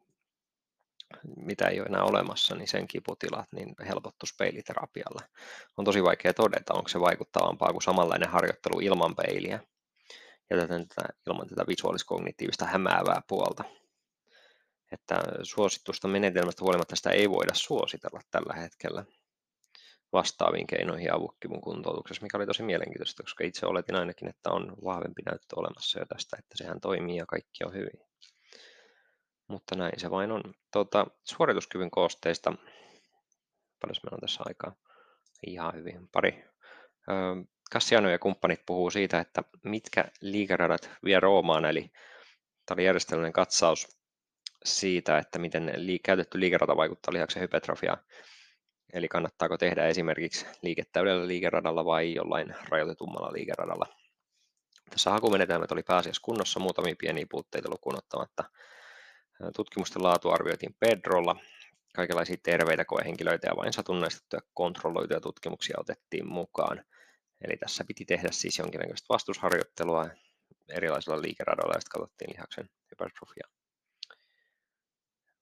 mitä 1.36 1.68
ei 1.68 1.80
ole 1.80 1.86
enää 1.86 2.02
olemassa, 2.02 2.54
niin 2.54 2.68
sen 2.68 2.88
kiputilat 2.88 3.48
niin 3.52 3.74
helpottuisi 3.88 4.34
peiliterapialla. 4.38 5.22
On 5.76 5.84
tosi 5.84 6.02
vaikea 6.04 6.34
todeta, 6.34 6.74
onko 6.74 6.88
se 6.88 7.00
vaikuttavampaa 7.00 7.72
kuin 7.72 7.82
samanlainen 7.82 8.28
harjoittelu 8.28 8.80
ilman 8.80 9.16
peiliä 9.16 9.60
ja 10.50 10.56
tätä, 10.56 10.84
ilman 11.26 11.48
tätä 11.48 11.64
visuaaliskognitiivista 11.68 12.64
hämäävää 12.64 13.22
puolta. 13.28 13.64
Että 14.92 15.22
suositusta 15.42 16.08
menetelmästä 16.08 16.64
huolimatta 16.64 16.96
sitä 16.96 17.10
ei 17.10 17.30
voida 17.30 17.54
suositella 17.54 18.20
tällä 18.30 18.54
hetkellä 18.54 19.04
vastaaviin 20.12 20.66
keinoihin 20.66 21.14
avukkivun 21.14 21.60
kuntoutuksessa, 21.60 22.22
mikä 22.22 22.36
oli 22.36 22.46
tosi 22.46 22.62
mielenkiintoista, 22.62 23.22
koska 23.22 23.44
itse 23.44 23.66
oletin 23.66 23.94
ainakin, 23.94 24.28
että 24.28 24.50
on 24.50 24.76
vahvempi 24.84 25.22
näyttö 25.22 25.56
olemassa 25.56 25.98
jo 25.98 26.06
tästä, 26.06 26.36
että 26.38 26.58
sehän 26.58 26.80
toimii 26.80 27.16
ja 27.16 27.26
kaikki 27.26 27.64
on 27.64 27.72
hyvin. 27.72 28.07
Mutta 29.48 29.76
näin 29.76 30.00
se 30.00 30.10
vain 30.10 30.32
on. 30.32 30.42
Tuota, 30.72 31.06
suorituskyvyn 31.24 31.90
koosteista, 31.90 32.52
paljon 33.80 33.96
meillä 34.02 34.14
on 34.14 34.20
tässä 34.20 34.42
aikaa? 34.46 34.74
Ihan 35.46 35.74
hyvin, 35.74 36.08
pari. 36.08 36.44
Cassiano 37.72 38.10
ja 38.10 38.18
kumppanit 38.18 38.60
puhuu 38.66 38.90
siitä, 38.90 39.20
että 39.20 39.42
mitkä 39.64 40.04
liikeradat 40.20 40.90
vie 41.04 41.20
Roomaan, 41.20 41.64
eli 41.64 41.90
tämä 42.66 42.76
oli 42.76 42.84
järjestelmällinen 42.84 43.32
katsaus 43.32 43.98
siitä, 44.64 45.18
että 45.18 45.38
miten 45.38 45.72
käytetty 46.02 46.40
liikerata 46.40 46.76
vaikuttaa 46.76 47.14
lihaksen 47.14 47.42
hypertrofiaan. 47.42 47.98
Eli 48.92 49.08
kannattaako 49.08 49.58
tehdä 49.58 49.86
esimerkiksi 49.86 50.46
liiketäydellä 50.62 51.26
liikeradalla 51.26 51.84
vai 51.84 52.14
jollain 52.14 52.54
rajoitetummalla 52.68 53.32
liikeradalla. 53.32 53.86
Tässä 54.90 55.10
hakumenetelmät 55.10 55.72
oli 55.72 55.82
pääasiassa 55.82 56.22
kunnossa, 56.24 56.60
muutamia 56.60 56.94
pieniä 56.98 57.26
puutteita 57.30 57.70
lukuun 57.70 57.98
ottamatta. 57.98 58.44
Tutkimusten 59.56 60.02
laatu 60.02 60.30
arvioitiin 60.30 60.76
Pedrolla, 60.80 61.36
kaikenlaisia 61.94 62.36
terveitä 62.42 62.84
koehenkilöitä 62.84 63.46
ja 63.46 63.56
vain 63.56 63.72
satunnaistettuja 63.72 64.42
kontrolloituja 64.54 65.20
tutkimuksia 65.20 65.76
otettiin 65.80 66.26
mukaan. 66.28 66.84
Eli 67.40 67.56
tässä 67.56 67.84
piti 67.84 68.04
tehdä 68.04 68.28
siis 68.30 68.58
jonkinnäköistä 68.58 69.06
vastusharjoittelua 69.08 70.08
erilaisilla 70.68 71.22
liikeradoilla, 71.22 71.74
ja 71.74 71.80
katsottiin 71.90 72.32
lihaksen 72.32 72.70
hypertrofiaa. 72.90 73.50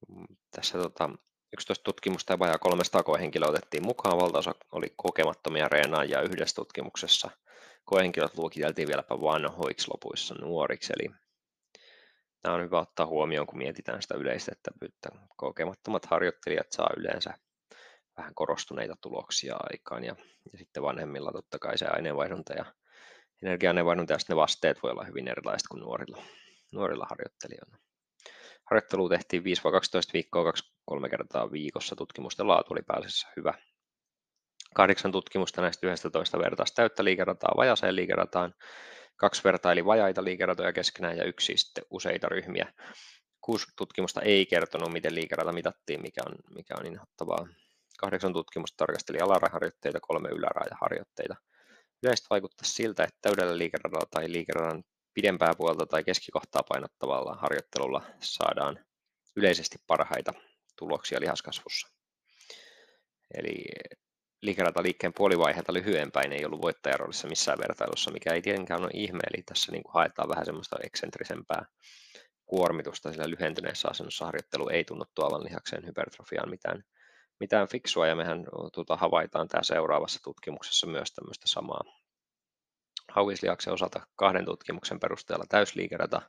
Mm, 0.08 0.36
tässä 0.50 0.78
tota, 0.78 1.10
11 1.52 1.84
tutkimusta 1.84 2.32
ja 2.32 2.38
vajaa 2.38 2.58
300 2.58 3.02
koehenkilöä 3.02 3.48
otettiin 3.48 3.86
mukaan, 3.86 4.18
valtaosa 4.18 4.54
oli 4.72 4.92
kokemattomia 4.96 5.68
reenaajia 5.68 6.22
yhdessä 6.22 6.54
tutkimuksessa. 6.54 7.30
Koehenkilöt 7.84 8.38
luokiteltiin 8.38 8.88
vieläpä 8.88 9.20
vanhoiksi 9.20 9.88
lopuissa 9.88 10.34
nuoriksi, 10.34 10.92
eli 10.98 11.14
tämä 12.46 12.56
on 12.56 12.62
hyvä 12.62 12.80
ottaa 12.80 13.06
huomioon, 13.06 13.46
kun 13.46 13.58
mietitään 13.58 14.02
sitä 14.02 14.14
yleistettävyyttä. 14.14 15.08
Kokemattomat 15.36 16.06
harjoittelijat 16.06 16.66
saa 16.70 16.90
yleensä 16.96 17.34
vähän 18.16 18.34
korostuneita 18.34 18.94
tuloksia 19.00 19.56
aikaan 19.60 20.04
ja, 20.04 20.16
ja 20.52 20.58
sitten 20.58 20.82
vanhemmilla 20.82 21.32
totta 21.32 21.58
kai 21.58 21.78
se 21.78 21.86
aineenvaihdunta 21.86 22.52
ja 22.52 22.64
energia-aineenvaihdunta 23.42 24.12
ja 24.12 24.18
ne 24.28 24.36
vasteet 24.36 24.82
voi 24.82 24.90
olla 24.90 25.04
hyvin 25.04 25.28
erilaiset 25.28 25.68
kuin 25.70 25.80
nuorilla, 25.80 26.22
nuorilla 26.72 27.06
harjoittelijoilla. 27.10 27.76
Harjoittelu 28.70 29.08
tehtiin 29.08 29.42
5-12 29.42 29.44
viikkoa 30.12 30.52
2-3 30.90 31.08
kertaa 31.10 31.52
viikossa. 31.52 31.96
Tutkimusten 31.96 32.48
laatu 32.48 32.72
oli 32.72 32.82
pääasiassa 32.86 33.28
hyvä. 33.36 33.54
Kahdeksan 34.74 35.12
tutkimusta 35.12 35.62
näistä 35.62 35.86
11 35.86 36.38
vertaista 36.38 36.74
täyttä 36.76 37.04
liikerataa 37.04 37.54
vajaseen 37.56 37.96
liikerataan. 37.96 38.54
Kaksi 39.16 39.44
vertaili 39.44 39.84
vajaita 39.84 40.24
liikeratoja 40.24 40.72
keskenään 40.72 41.16
ja 41.16 41.24
yksi 41.24 41.56
sitten 41.56 41.84
useita 41.90 42.28
ryhmiä. 42.28 42.72
Kuusi 43.40 43.66
tutkimusta 43.76 44.22
ei 44.22 44.46
kertonut, 44.46 44.92
miten 44.92 45.14
liikerata 45.14 45.52
mitattiin, 45.52 46.02
mikä 46.02 46.20
on, 46.26 46.34
mikä 46.54 46.74
on 46.80 46.86
inhottavaa. 46.86 47.46
Kahdeksan 47.98 48.32
tutkimusta 48.32 48.76
tarkasteli 48.76 49.18
alaraharjoitteita, 49.18 50.00
kolme 50.00 50.28
ylärajaharjoitteita. 50.28 51.36
Yleisesti 52.02 52.26
vaikuttaa 52.30 52.64
siltä, 52.68 53.04
että 53.04 53.18
täydellä 53.22 53.58
liikeradalla 53.58 54.06
tai 54.10 54.32
liikeradan 54.32 54.84
pidempää 55.14 55.54
puolta 55.56 55.86
tai 55.86 56.04
keskikohtaa 56.04 56.62
painottavalla 56.68 57.34
harjoittelulla 57.34 58.02
saadaan 58.20 58.84
yleisesti 59.36 59.76
parhaita 59.86 60.32
tuloksia 60.78 61.20
lihaskasvussa. 61.20 61.88
Eli 63.34 63.64
liikerata 64.46 64.82
liikkeen 64.82 65.12
puolivaiheelta 65.12 65.72
lyhyempään 65.72 66.32
ei 66.32 66.44
ollut 66.44 66.62
voittajaroolissa 66.62 67.28
missään 67.28 67.58
vertailussa, 67.58 68.10
mikä 68.10 68.34
ei 68.34 68.42
tietenkään 68.42 68.82
ole 68.82 68.90
ihme, 68.94 69.20
eli 69.32 69.42
tässä 69.42 69.72
niin 69.72 69.82
kuin 69.82 69.94
haetaan 69.94 70.28
vähän 70.28 70.44
semmoista 70.44 70.76
eksentrisempää 70.82 71.66
kuormitusta, 72.46 73.12
sillä 73.12 73.30
lyhentyneessä 73.30 73.88
asennossa. 73.90 74.24
Harjoittelu 74.24 74.68
ei 74.68 74.84
tunnu 74.84 75.04
tuovan 75.14 75.44
lihaksen 75.44 75.86
hypertrofiaan 75.86 76.50
mitään, 76.50 76.82
mitään 77.40 77.68
fiksua, 77.68 78.06
ja 78.06 78.16
mehän 78.16 78.46
tuota, 78.74 78.96
havaitaan 78.96 79.48
tämä 79.48 79.62
seuraavassa 79.62 80.20
tutkimuksessa 80.22 80.86
myös 80.86 81.12
tämmöistä 81.12 81.48
samaa 81.48 81.80
hauislihaksen 83.08 83.72
osalta 83.72 84.06
kahden 84.16 84.44
tutkimuksen 84.44 85.00
perusteella. 85.00 85.44
Täysliikerata 85.48 86.22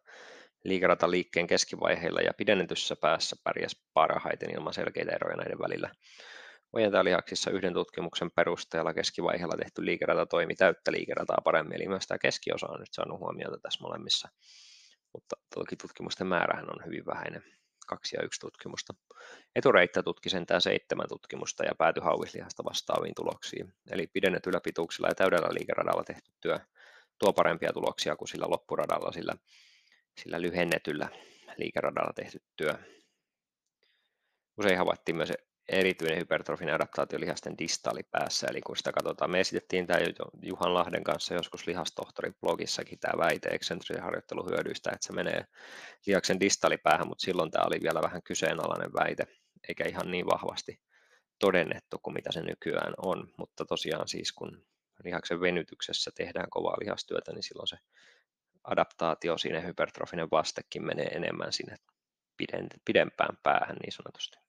liikerata 0.63 1.11
liikkeen 1.11 1.47
keskivaiheilla 1.47 2.21
ja 2.21 2.33
pidennetyssä 2.37 2.95
päässä 2.95 3.35
pärjäs 3.43 3.81
parhaiten 3.93 4.51
ilman 4.55 4.73
selkeitä 4.73 5.11
eroja 5.11 5.37
näiden 5.37 5.59
välillä. 5.59 5.89
Ojentajalihaksissa 6.73 7.51
yhden 7.51 7.73
tutkimuksen 7.73 8.31
perusteella 8.31 8.93
keskivaiheella 8.93 9.57
tehty 9.57 9.85
liikerata 9.85 10.25
toimi 10.25 10.55
täyttä 10.55 10.91
liikerataa 10.91 11.37
paremmin, 11.43 11.75
eli 11.75 11.87
myös 11.87 12.07
tämä 12.07 12.17
keskiosa 12.17 12.67
on 12.67 12.79
nyt 12.79 12.93
saanut 12.93 13.19
huomiota 13.19 13.57
tässä 13.57 13.83
molemmissa, 13.83 14.29
mutta 15.13 15.35
toki 15.55 15.75
tutkimusten 15.75 16.27
määrähän 16.27 16.69
on 16.69 16.85
hyvin 16.85 17.05
vähäinen, 17.05 17.43
kaksi 17.87 18.15
ja 18.15 18.25
yksi 18.25 18.39
tutkimusta. 18.39 18.93
Etureittä 19.55 20.03
tutki 20.03 20.29
sentään 20.29 20.61
seitsemän 20.61 21.07
tutkimusta 21.09 21.63
ja 21.63 21.75
päätyi 21.77 22.03
hauislihasta 22.03 22.63
vastaaviin 22.63 23.15
tuloksiin, 23.15 23.73
eli 23.91 24.07
pidennetyllä 24.07 24.59
pituuksilla 24.63 25.07
ja 25.07 25.15
täydellä 25.15 25.47
liikeradalla 25.51 26.03
tehty 26.03 26.31
työ 26.41 26.59
tuo 27.17 27.33
parempia 27.33 27.73
tuloksia 27.73 28.15
kuin 28.15 28.27
sillä 28.27 28.45
loppuradalla, 28.49 29.11
sillä, 29.11 29.33
sillä 30.17 30.41
lyhennetyllä 30.41 31.09
liikeradalla 31.57 32.13
tehty 32.13 32.41
työ. 32.55 32.73
Usein 34.57 34.77
havaittiin 34.77 35.15
myös 35.15 35.33
erityinen 35.69 36.17
hypertrofinen 36.17 36.75
adaptaatio 36.75 37.19
lihasten 37.19 37.57
distaalipäässä, 37.57 38.47
eli 38.49 38.61
kun 38.61 38.77
sitä 38.77 38.91
katsotaan, 38.91 39.31
me 39.31 39.39
esitettiin 39.39 39.87
tämä 39.87 39.99
Juhan 40.41 40.73
Lahden 40.73 41.03
kanssa 41.03 41.33
joskus 41.33 41.67
lihastohtorin 41.67 42.35
blogissakin 42.41 42.99
tämä 42.99 43.17
väite 43.17 43.49
eksentrisen 43.49 44.03
harjoitteluhyödyistä, 44.03 44.91
että 44.93 45.07
se 45.07 45.13
menee 45.13 45.45
lihaksen 46.05 46.39
distaalipäähän, 46.39 47.07
mutta 47.07 47.25
silloin 47.25 47.51
tämä 47.51 47.65
oli 47.67 47.79
vielä 47.81 48.01
vähän 48.01 48.23
kyseenalainen 48.23 48.93
väite, 48.93 49.27
eikä 49.67 49.85
ihan 49.87 50.11
niin 50.11 50.25
vahvasti 50.25 50.81
todennettu 51.39 51.99
kuin 52.03 52.13
mitä 52.13 52.31
se 52.31 52.41
nykyään 52.41 52.93
on, 52.97 53.33
mutta 53.37 53.65
tosiaan 53.65 54.07
siis 54.07 54.31
kun 54.31 54.65
lihaksen 55.03 55.41
venytyksessä 55.41 56.11
tehdään 56.15 56.49
kovaa 56.49 56.77
lihastyötä, 56.79 57.33
niin 57.33 57.43
silloin 57.43 57.67
se 57.67 57.77
adaptaatio, 58.63 59.37
siinä 59.37 59.59
hypertrofinen 59.59 60.27
vastekin 60.31 60.85
menee 60.85 61.05
enemmän 61.05 61.53
sinne 61.53 61.75
pidempään 62.85 63.37
päähän 63.43 63.77
niin 63.83 63.91
sanotusti 63.91 64.46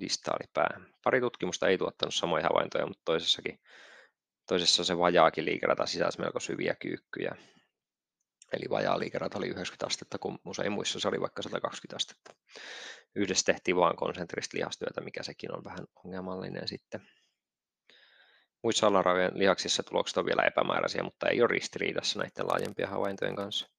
distaalipäähän. 0.00 0.94
Pari 1.04 1.20
tutkimusta 1.20 1.68
ei 1.68 1.78
tuottanut 1.78 2.14
samoja 2.14 2.42
havaintoja, 2.42 2.86
mutta 2.86 3.02
toisessakin, 3.04 3.60
toisessa 4.48 4.84
se 4.84 4.98
vajaakin 4.98 5.44
liikerata 5.44 5.86
sisälsi 5.86 6.20
melko 6.20 6.40
syviä 6.40 6.74
kyykkyjä. 6.74 7.36
Eli 8.52 8.64
vajaa 8.70 8.98
liikerata 8.98 9.38
oli 9.38 9.46
90 9.46 9.86
astetta, 9.86 10.18
kun 10.18 10.38
usein 10.44 10.72
muissa 10.72 11.00
se 11.00 11.08
oli 11.08 11.20
vaikka 11.20 11.42
120 11.42 11.96
astetta. 11.96 12.34
Yhdessä 13.14 13.52
tehtiin 13.52 13.76
vain 13.76 13.96
konsentrista 13.96 14.56
lihastyötä, 14.56 15.00
mikä 15.00 15.22
sekin 15.22 15.54
on 15.54 15.64
vähän 15.64 15.86
ongelmallinen 16.04 16.68
sitten. 16.68 17.08
Muissa 18.62 18.86
alarajojen 18.86 19.38
lihaksissa 19.38 19.82
tulokset 19.82 20.16
on 20.16 20.26
vielä 20.26 20.42
epämääräisiä, 20.42 21.02
mutta 21.02 21.28
ei 21.28 21.40
ole 21.40 21.48
ristiriidassa 21.48 22.18
näiden 22.18 22.46
laajempien 22.46 22.88
havaintojen 22.88 23.36
kanssa. 23.36 23.75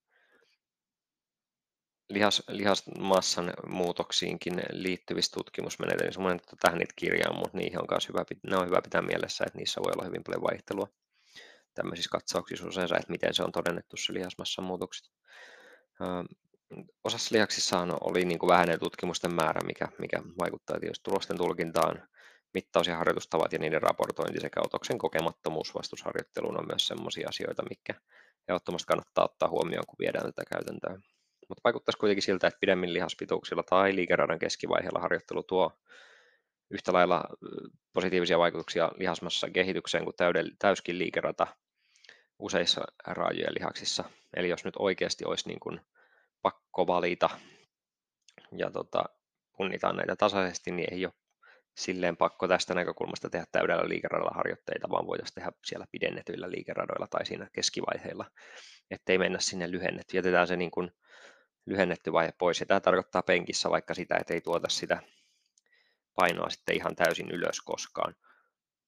Lihas, 2.10 2.44
lihasmassan 2.48 3.54
muutoksiinkin 3.68 4.62
liittyvissä 4.72 5.32
tutkimusmenetelmissä, 5.34 6.22
mun 6.22 6.32
en 6.32 6.40
tähän 6.60 6.78
niitä 6.78 6.94
kirjaa, 6.96 7.34
mutta 7.34 7.58
niihin 7.58 7.82
on 7.82 7.88
hyvä, 8.10 8.26
ne 8.48 8.58
on 8.58 8.66
hyvä 8.66 8.82
pitää 8.82 9.02
mielessä, 9.02 9.44
että 9.48 9.58
niissä 9.58 9.82
voi 9.82 9.92
olla 9.96 10.06
hyvin 10.06 10.24
paljon 10.24 10.44
vaihtelua 10.44 10.88
tämmöisissä 11.74 12.10
katsauksissa 12.12 12.68
usein, 12.68 12.86
että 12.86 13.12
miten 13.12 13.34
se 13.34 13.44
on 13.44 13.52
todennettu 13.52 13.98
se 13.98 14.14
lihasmassan 14.14 14.66
muutokset. 14.66 15.12
Osassa 17.04 17.36
lihaksissa 17.36 17.88
oli 18.02 18.26
niin 18.26 18.40
kuin 18.40 18.48
vähäinen 18.48 18.80
tutkimusten 18.80 19.34
määrä, 19.34 19.62
mikä, 19.66 19.88
mikä 20.00 20.22
vaikuttaa 20.40 20.80
tietysti 20.80 21.04
tulosten 21.04 21.38
tulkintaan 21.38 22.08
mittaus- 22.54 22.88
ja 22.88 22.98
harjoitustavat 22.98 23.54
ja 23.54 23.60
niiden 23.60 23.82
raportointi 23.82 24.40
sekä 24.40 24.62
otoksen 24.64 24.98
kokemattomuus 24.98 25.76
vastusharjoitteluun 25.76 26.60
on 26.60 26.68
myös 26.68 26.88
sellaisia 26.88 27.30
asioita, 27.30 27.64
mikä 27.70 27.94
ehdottomasti 28.48 28.88
kannattaa 28.88 29.26
ottaa 29.26 29.50
huomioon, 29.50 29.86
kun 29.88 29.96
viedään 30.00 30.26
tätä 30.26 30.44
käytäntöä. 30.50 31.00
Mutta 31.50 31.62
vaikuttaisi 31.64 31.98
kuitenkin 31.98 32.24
siltä, 32.24 32.48
että 32.48 32.60
pidemmin 32.60 32.94
lihaspituuksilla 32.94 33.64
tai 33.64 33.96
liikeradan 33.96 34.40
keskivaiheella 34.40 35.00
harjoittelu 35.00 35.44
tuo 35.44 35.72
yhtä 36.72 36.94
lailla 36.94 37.24
positiivisia 37.94 38.40
vaikutuksia 38.40 38.92
lihasmassa 38.98 39.50
kehitykseen 39.50 40.04
kuin 40.04 40.16
täyskin 40.60 41.00
liikerata 41.00 41.48
useissa 42.40 42.82
raajojen 43.08 43.54
lihaksissa. 43.54 44.04
Eli 44.36 44.50
jos 44.50 44.66
nyt 44.66 44.74
oikeasti 44.80 45.26
olisi 45.26 45.48
niin 45.48 45.60
kuin 45.60 45.82
pakko 46.42 46.88
valita 46.88 47.30
ja 48.58 48.72
tota, 48.72 49.04
punnitaan 49.58 49.96
näitä 49.96 50.16
tasaisesti, 50.16 50.72
niin 50.72 50.94
ei 50.94 51.06
ole 51.06 51.14
silleen 51.78 52.18
pakko 52.18 52.48
tästä 52.48 52.74
näkökulmasta 52.74 53.30
tehdä 53.30 53.46
täydellä 53.52 53.90
liikeradalla 53.90 54.32
harjoitteita, 54.36 54.90
vaan 54.90 55.08
voitaisiin 55.08 55.36
tehdä 55.36 55.52
siellä 55.66 55.86
pidennetyillä 55.92 56.52
liikeradoilla 56.52 57.08
tai 57.08 57.26
siinä 57.26 57.48
keskivaiheilla, 57.54 58.26
ettei 58.92 59.18
mennä 59.18 59.40
sinne 59.40 59.72
lyhennetty. 59.72 60.18
Jätetään 60.18 60.48
se 60.48 60.56
niin 60.56 60.72
kuin 60.72 60.92
lyhennetty 61.68 62.14
vaihe 62.14 62.34
pois. 62.38 62.60
Ja 62.60 62.66
tämä 62.66 62.80
tarkoittaa 62.80 63.22
penkissä 63.22 63.70
vaikka 63.70 63.94
sitä, 63.94 64.18
että 64.18 64.34
ei 64.34 64.42
tuota 64.42 64.70
sitä 64.70 65.04
painoa 66.16 66.50
sitten 66.50 66.76
ihan 66.76 66.96
täysin 66.96 67.32
ylös 67.32 67.62
koskaan, 67.62 68.16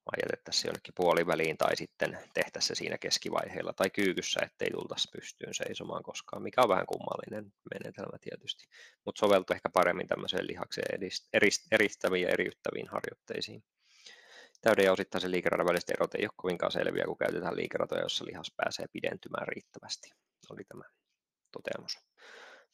vaan 0.06 0.20
jätettäisiin 0.24 0.70
jonnekin 0.70 0.94
puoliväliin 0.96 1.58
tai 1.58 1.76
sitten 1.76 2.20
tehtäisiin 2.34 2.68
se 2.68 2.76
siinä 2.76 2.98
keskivaiheella 2.98 3.74
tai 3.74 3.90
kyykyssä, 3.90 4.40
ettei 4.44 4.72
tultaisi 4.72 5.08
pystyyn 5.12 5.54
seisomaan 5.54 6.04
koskaan, 6.04 6.44
mikä 6.44 6.62
on 6.62 6.70
vähän 6.70 6.86
kummallinen 6.86 7.54
menetelmä 7.74 8.18
tietysti, 8.22 8.68
mutta 9.06 9.20
soveltuu 9.20 9.54
ehkä 9.54 9.70
paremmin 9.70 10.08
tämmöiseen 10.08 10.48
lihakseen 10.48 11.00
eristäviin 11.72 12.28
ja 12.28 12.34
eriyttäviin 12.34 12.88
harjoitteisiin. 12.88 13.64
Täyden 14.62 14.86
ja 14.86 14.92
osittaisen 14.92 15.32
liikeradan 15.32 15.66
väliset 15.66 15.90
erot 15.90 16.16
ei 16.16 16.26
ole 16.26 16.32
kovinkaan 16.36 16.72
selviä, 16.72 17.06
kun 17.06 17.18
käytetään 17.18 17.56
liikeratoja, 17.56 18.02
jossa 18.02 18.26
lihas 18.26 18.54
pääsee 18.58 18.86
pidentymään 18.94 19.48
riittävästi, 19.48 20.12
oli 20.50 20.64
tämä 20.64 20.84
toteamus. 21.52 21.98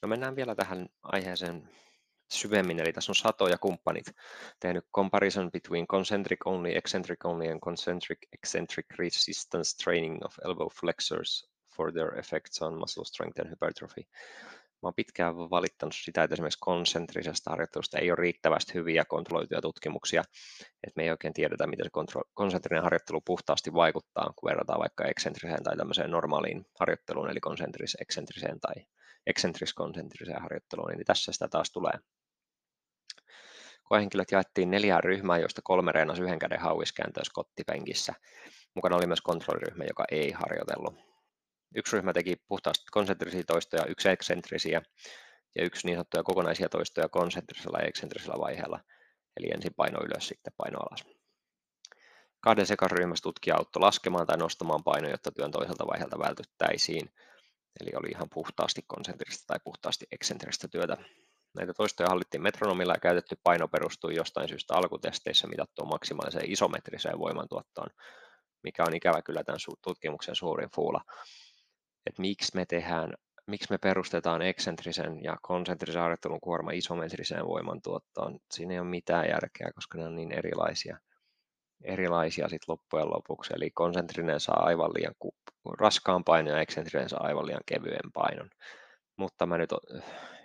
No 0.01 0.07
mennään 0.07 0.35
vielä 0.35 0.55
tähän 0.55 0.87
aiheeseen 1.03 1.69
syvemmin, 2.33 2.79
eli 2.79 2.93
tässä 2.93 3.11
on 3.11 3.15
satoja 3.15 3.57
kumppanit 3.57 4.05
tehnyt 4.59 4.85
comparison 4.95 5.51
between 5.51 5.87
concentric 5.87 6.47
only, 6.47 6.71
eccentric 6.75 7.25
only 7.25 7.51
and 7.51 7.59
concentric 7.59 8.19
eccentric 8.33 8.85
resistance 8.99 9.83
training 9.83 10.25
of 10.25 10.35
elbow 10.45 10.67
flexors 10.79 11.49
for 11.75 11.91
their 11.91 12.19
effects 12.19 12.61
on 12.61 12.79
muscle 12.79 13.05
strength 13.05 13.41
and 13.41 13.49
hypertrophy. 13.49 14.01
Mä 14.83 14.87
oon 14.87 14.93
pitkään 14.95 15.35
valittanut 15.35 15.95
sitä, 15.95 16.23
että 16.23 16.33
esimerkiksi 16.33 16.59
konsentrisesta 16.61 17.49
harjoittelusta 17.49 17.99
ei 17.99 18.11
ole 18.11 18.15
riittävästi 18.15 18.73
hyviä 18.73 19.05
kontrolloituja 19.05 19.61
tutkimuksia, 19.61 20.23
että 20.83 20.93
me 20.95 21.03
ei 21.03 21.11
oikein 21.11 21.33
tiedetä, 21.33 21.67
miten 21.67 21.85
se 21.85 22.19
konsentrinen 22.33 22.83
harjoittelu 22.83 23.21
puhtaasti 23.21 23.73
vaikuttaa, 23.73 24.33
kun 24.35 24.49
verrataan 24.49 24.79
vaikka 24.79 25.05
eksentriseen 25.05 25.63
tai 25.63 25.77
tämmöiseen 25.77 26.11
normaaliin 26.11 26.65
harjoitteluun, 26.79 27.29
eli 27.29 27.39
konsentris-eksentriseen 27.39 28.59
tai 28.59 28.85
eksentris-konsentriseen 29.27 30.41
harjoitteluun, 30.41 30.89
niin 30.89 31.05
tässä 31.05 31.31
sitä 31.31 31.47
taas 31.47 31.71
tulee. 31.71 31.93
Koehenkilöt 33.83 34.31
jaettiin 34.31 34.71
neljään 34.71 35.03
ryhmään, 35.03 35.41
joista 35.41 35.61
kolme 35.63 35.91
reenasi 35.91 36.21
yhden 36.21 36.39
käden 36.39 36.59
hauiskääntöä 36.59 37.23
skottipenkissä. 37.23 38.13
Mukana 38.75 38.95
oli 38.95 39.07
myös 39.07 39.21
kontrolliryhmä, 39.21 39.83
joka 39.83 40.05
ei 40.11 40.31
harjoitellut. 40.31 40.95
Yksi 41.75 41.95
ryhmä 41.95 42.13
teki 42.13 42.35
puhtaasti 42.47 42.85
konsentrisia 42.91 43.43
toistoja, 43.43 43.85
yksi 43.85 44.09
eksentrisiä 44.09 44.81
ja 45.55 45.63
yksi 45.63 45.87
niin 45.87 45.95
sanottuja 45.95 46.23
kokonaisia 46.23 46.69
toistoja 46.69 47.09
konsentrisella 47.09 47.79
ja 47.79 47.87
eksentrisellä 47.87 48.39
vaiheella. 48.39 48.79
Eli 49.37 49.47
ensin 49.53 49.73
paino 49.75 49.99
ylös, 50.03 50.27
sitten 50.27 50.53
paino 50.57 50.79
alas. 50.79 51.05
Kahden 52.39 52.65
sekaryhmässä 52.65 53.23
tutkija 53.23 53.55
auttoi 53.55 53.79
laskemaan 53.79 54.27
tai 54.27 54.37
nostamaan 54.37 54.83
painoja, 54.83 55.13
jotta 55.13 55.31
työn 55.31 55.51
toiselta 55.51 55.87
vaiheelta 55.87 56.19
vältyttäisiin. 56.19 57.09
Eli 57.81 57.91
oli 57.95 58.09
ihan 58.09 58.29
puhtaasti 58.33 58.81
konsentrista 58.87 59.43
tai 59.47 59.59
puhtaasti 59.63 60.05
eksentristä 60.11 60.67
työtä. 60.67 60.97
Näitä 61.57 61.73
toistoja 61.73 62.09
hallittiin 62.09 62.41
metronomilla 62.41 62.93
ja 62.93 62.99
käytetty 62.99 63.37
paino 63.43 63.67
perustui 63.67 64.15
jostain 64.15 64.49
syystä 64.49 64.75
alkutesteissä 64.75 65.47
mitattuun 65.47 65.89
maksimaaliseen 65.89 66.51
isometriseen 66.51 67.19
voimantuottoon, 67.19 67.89
mikä 68.63 68.83
on 68.83 68.95
ikävä 68.95 69.21
kyllä 69.21 69.43
tämän 69.43 69.59
tutkimuksen 69.81 70.35
suurin 70.35 70.69
fuula 70.75 71.01
että 72.05 72.21
miksi 72.21 72.51
me 72.55 72.65
tehdään, 72.65 73.13
miksi 73.47 73.67
me 73.69 73.77
perustetaan 73.77 74.41
eksentrisen 74.41 75.23
ja 75.23 75.37
konsentrisen 75.41 76.01
harjoittelun 76.01 76.39
kuorma 76.41 76.71
isometriseen 76.71 77.47
voimantuottoon. 77.47 78.39
Siinä 78.51 78.73
ei 78.73 78.79
ole 78.79 78.87
mitään 78.87 79.29
järkeä, 79.29 79.71
koska 79.75 79.97
ne 79.97 80.05
on 80.05 80.15
niin 80.15 80.31
erilaisia, 80.31 80.97
erilaisia 81.83 82.49
sit 82.49 82.67
loppujen 82.67 83.09
lopuksi. 83.09 83.53
Eli 83.55 83.71
konsentrinen 83.71 84.39
saa 84.39 84.65
aivan 84.65 84.91
liian 84.93 85.15
raskaan 85.79 86.23
painon 86.23 86.53
ja 86.53 86.61
eksentrinen 86.61 87.09
saa 87.09 87.23
aivan 87.23 87.45
liian 87.45 87.61
kevyen 87.65 88.11
painon. 88.13 88.49
Mutta 89.17 89.45
mä 89.45 89.57
nyt 89.57 89.69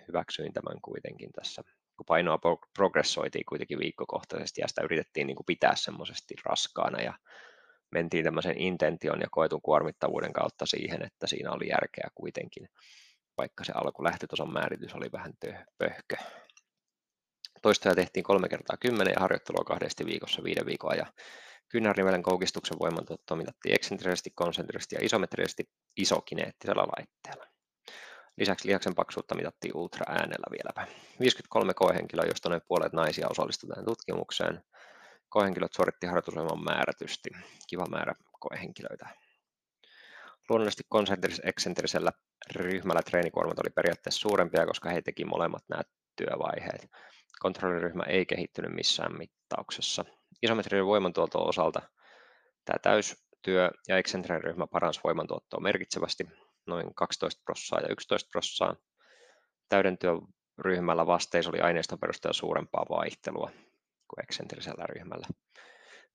hyväksyin 0.07 0.53
tämän 0.53 0.81
kuitenkin 0.81 1.31
tässä, 1.31 1.63
kun 1.97 2.05
painoa 2.05 2.39
progressoitiin 2.77 3.45
kuitenkin 3.49 3.79
viikkokohtaisesti 3.79 4.61
ja 4.61 4.67
sitä 4.67 4.81
yritettiin 4.81 5.27
niin 5.27 5.35
kuin 5.35 5.45
pitää 5.45 5.75
semmoisesti 5.75 6.35
raskaana 6.45 7.01
ja 7.01 7.13
mentiin 7.91 8.23
tämmöisen 8.23 8.57
intention 8.57 9.21
ja 9.21 9.27
koetun 9.31 9.61
kuormittavuuden 9.61 10.33
kautta 10.33 10.65
siihen, 10.65 11.05
että 11.05 11.27
siinä 11.27 11.51
oli 11.51 11.67
järkeä 11.67 12.07
kuitenkin, 12.15 12.69
vaikka 13.37 13.63
se 13.63 13.73
alku 13.75 14.03
lähtötason 14.03 14.53
määritys 14.53 14.95
oli 14.95 15.11
vähän 15.11 15.33
pöhkö. 15.77 16.15
Toistoja 17.61 17.95
tehtiin 17.95 18.23
kolme 18.23 18.49
kertaa 18.49 18.77
kymmenen 18.77 19.13
ja 19.13 19.19
harjoittelua 19.19 19.63
kahdesti 19.63 20.05
viikossa 20.05 20.43
viiden 20.43 20.65
viikon 20.65 20.91
ajan. 20.91 21.13
Kyynärrivelen 21.69 22.23
koukistuksen 22.23 22.79
voimantuottoa 22.79 23.37
mitattiin 23.37 23.75
eksentrisesti, 23.75 24.31
konsentrisesti 24.35 24.95
ja 24.95 25.05
isometrisesti 25.05 25.69
isokineettisellä 25.97 26.83
laitteella. 26.97 27.45
Lisäksi 28.37 28.67
lihaksen 28.67 28.95
paksuutta 28.95 29.35
mitattiin 29.35 29.77
ultraäänellä 29.77 30.47
vieläpä. 30.51 30.87
53 31.19 31.73
koehenkilöä, 31.73 32.25
joista 32.25 32.49
noin 32.49 32.61
puolet 32.67 32.93
naisia 32.93 33.27
osallistui 33.29 33.69
tähän 33.69 33.85
tutkimukseen 33.85 34.63
koehenkilöt 35.29 35.73
suoritti 35.73 36.07
harjoitusohjelman 36.07 36.63
määrätysti. 36.63 37.29
Kiva 37.67 37.85
määrä 37.85 38.13
koehenkilöitä. 38.39 39.09
Luonnollisesti 40.49 40.83
konsentris-eksentrisellä 40.89 42.11
ryhmällä 42.55 43.01
treenikuormat 43.01 43.59
oli 43.59 43.69
periaatteessa 43.69 44.19
suurempia, 44.19 44.65
koska 44.65 44.89
he 44.89 45.01
teki 45.01 45.25
molemmat 45.25 45.63
nämä 45.69 45.81
työvaiheet. 46.15 46.87
Kontrolliryhmä 47.41 48.03
ei 48.03 48.25
kehittynyt 48.25 48.71
missään 48.73 49.17
mittauksessa. 49.17 50.05
Isometrinen 50.41 50.85
voimantuoton 50.85 51.47
osalta 51.47 51.81
tämä 52.65 52.79
täystyö 52.81 53.71
ja 53.87 53.97
eksentrinen 53.97 54.43
ryhmä 54.43 54.67
paransi 54.67 54.99
voimantuottoa 55.03 55.59
merkitsevästi, 55.59 56.23
noin 56.67 56.95
12 56.95 57.41
prossaa 57.45 57.79
ja 57.79 57.87
11 57.89 58.29
prossaa. 58.31 58.75
Täyden 59.69 59.97
työryhmällä 59.97 61.07
vasteissa 61.07 61.49
oli 61.49 61.59
aineiston 61.59 61.99
perusteella 61.99 62.33
suurempaa 62.33 62.85
vaihtelua 62.89 63.51
kuin 64.07 64.23
eksentrisellä 64.23 64.85
ryhmällä. 64.87 65.27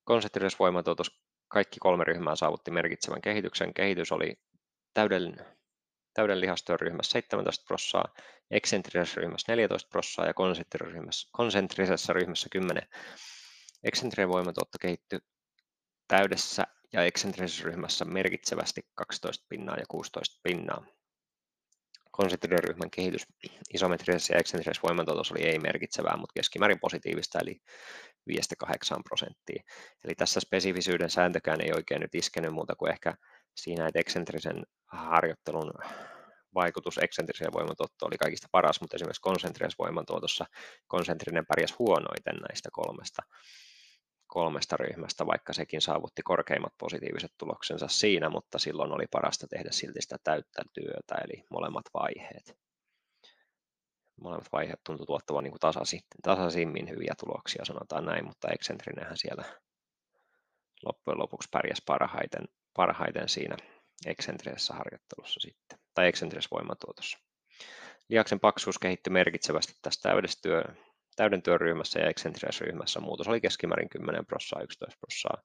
Konsentrisessa 0.03 0.59
voimatuotossa 0.59 1.21
kaikki 1.47 1.79
kolme 1.79 2.03
ryhmää 2.03 2.35
saavutti 2.35 2.71
merkitsevän 2.71 3.21
kehityksen. 3.21 3.73
Kehitys 3.73 4.11
oli 4.11 4.33
täyden, 4.93 5.45
täyden 6.17 6.41
lihastyön 6.41 6.79
ryhmässä 6.79 7.11
17 7.11 7.65
prossaa, 7.67 8.13
eksentrisessä 8.51 9.21
ryhmässä 9.21 9.51
14 9.51 9.89
prossaa 9.89 10.25
ja 10.25 10.33
konsentrisessa 10.33 11.29
konsentrisessa 11.31 12.13
ryhmässä 12.13 12.47
10. 12.51 12.87
Eksentrinen 13.83 14.29
voimatuotto 14.29 14.77
kehittyi 14.81 15.19
täydessä 16.07 16.63
ja 16.93 17.03
eksentrisessä 17.03 17.63
ryhmässä 17.63 18.05
merkitsevästi 18.05 18.81
12 18.95 19.45
pinnaa 19.49 19.77
ja 19.77 19.85
16 19.87 20.39
pinnaa 20.43 20.85
konsentriryhmän 22.11 22.91
kehitys 22.91 23.25
isometrisessä 23.73 24.33
ja 24.33 24.39
eksentrisessä 24.39 24.81
voimantuotossa 24.83 25.33
oli 25.33 25.43
ei 25.43 25.59
merkitsevää, 25.59 26.17
mutta 26.17 26.33
keskimäärin 26.33 26.79
positiivista, 26.79 27.39
eli 27.39 27.61
5-8 28.29 28.33
prosenttia. 29.03 29.63
Eli 30.03 30.15
tässä 30.15 30.39
spesifisyyden 30.39 31.09
sääntökään 31.09 31.61
ei 31.61 31.71
oikein 31.75 32.01
nyt 32.01 32.15
iskenyt 32.15 32.53
muuta 32.53 32.75
kuin 32.75 32.91
ehkä 32.91 33.13
siinä, 33.57 33.87
että 33.87 33.99
eksentrisen 33.99 34.63
harjoittelun 34.85 35.71
vaikutus 36.55 36.97
eksentriseen 36.97 37.53
voimantuottoon 37.53 38.09
oli 38.09 38.17
kaikista 38.17 38.47
paras, 38.51 38.81
mutta 38.81 38.95
esimerkiksi 38.95 39.21
konsentrisessa 39.21 39.83
voimantuotossa 39.83 40.45
konsentrinen 40.87 41.45
pärjäsi 41.45 41.75
huonoiten 41.79 42.35
näistä 42.35 42.69
kolmesta 42.71 43.21
kolmesta 44.27 44.77
ryhmästä, 44.77 45.25
vaikka 45.25 45.53
sekin 45.53 45.81
saavutti 45.81 46.21
korkeimmat 46.21 46.73
positiiviset 46.77 47.31
tuloksensa 47.37 47.87
siinä, 47.87 48.29
mutta 48.29 48.59
silloin 48.59 48.91
oli 48.91 49.05
parasta 49.11 49.47
tehdä 49.47 49.69
silti 49.71 50.01
sitä 50.01 50.17
täyttä 50.23 50.63
työtä, 50.73 51.15
eli 51.15 51.43
molemmat 51.51 51.85
vaiheet. 51.93 52.57
Molemmat 54.21 54.47
vaiheet 54.51 54.79
tuntuu 54.83 55.05
tuottavan 55.05 55.43
niin 55.43 55.59
tasaisin, 55.59 55.99
tasaisimmin 56.23 56.89
hyviä 56.89 57.13
tuloksia, 57.19 57.65
sanotaan 57.65 58.05
näin, 58.05 58.25
mutta 58.25 58.47
eksentrinenhän 58.51 59.17
siellä 59.17 59.43
loppujen 60.85 61.19
lopuksi 61.19 61.49
pärjäsi 61.51 61.83
parhaiten, 61.85 62.45
parhaiten 62.77 63.29
siinä 63.29 63.57
eksentrisessä 64.05 64.73
harjoittelussa 64.73 65.39
sitten, 65.39 65.79
tai 65.93 66.07
eksentrisessä 66.07 66.55
voimatuotossa. 66.55 67.17
Lihaksen 68.09 68.39
paksuus 68.39 68.79
kehittyi 68.79 69.13
merkitsevästi 69.13 69.73
tästä 69.81 70.09
täydessä 70.09 70.39
työ, 70.41 70.63
täyden 71.15 71.41
työryhmässä 71.41 71.99
ja 71.99 72.11
ryhmässä 72.61 72.99
muutos 72.99 73.27
oli 73.27 73.41
keskimäärin 73.41 73.89
10 73.89 74.25
prossaa, 74.25 74.61
11 74.61 74.99
prossaa. 74.99 75.43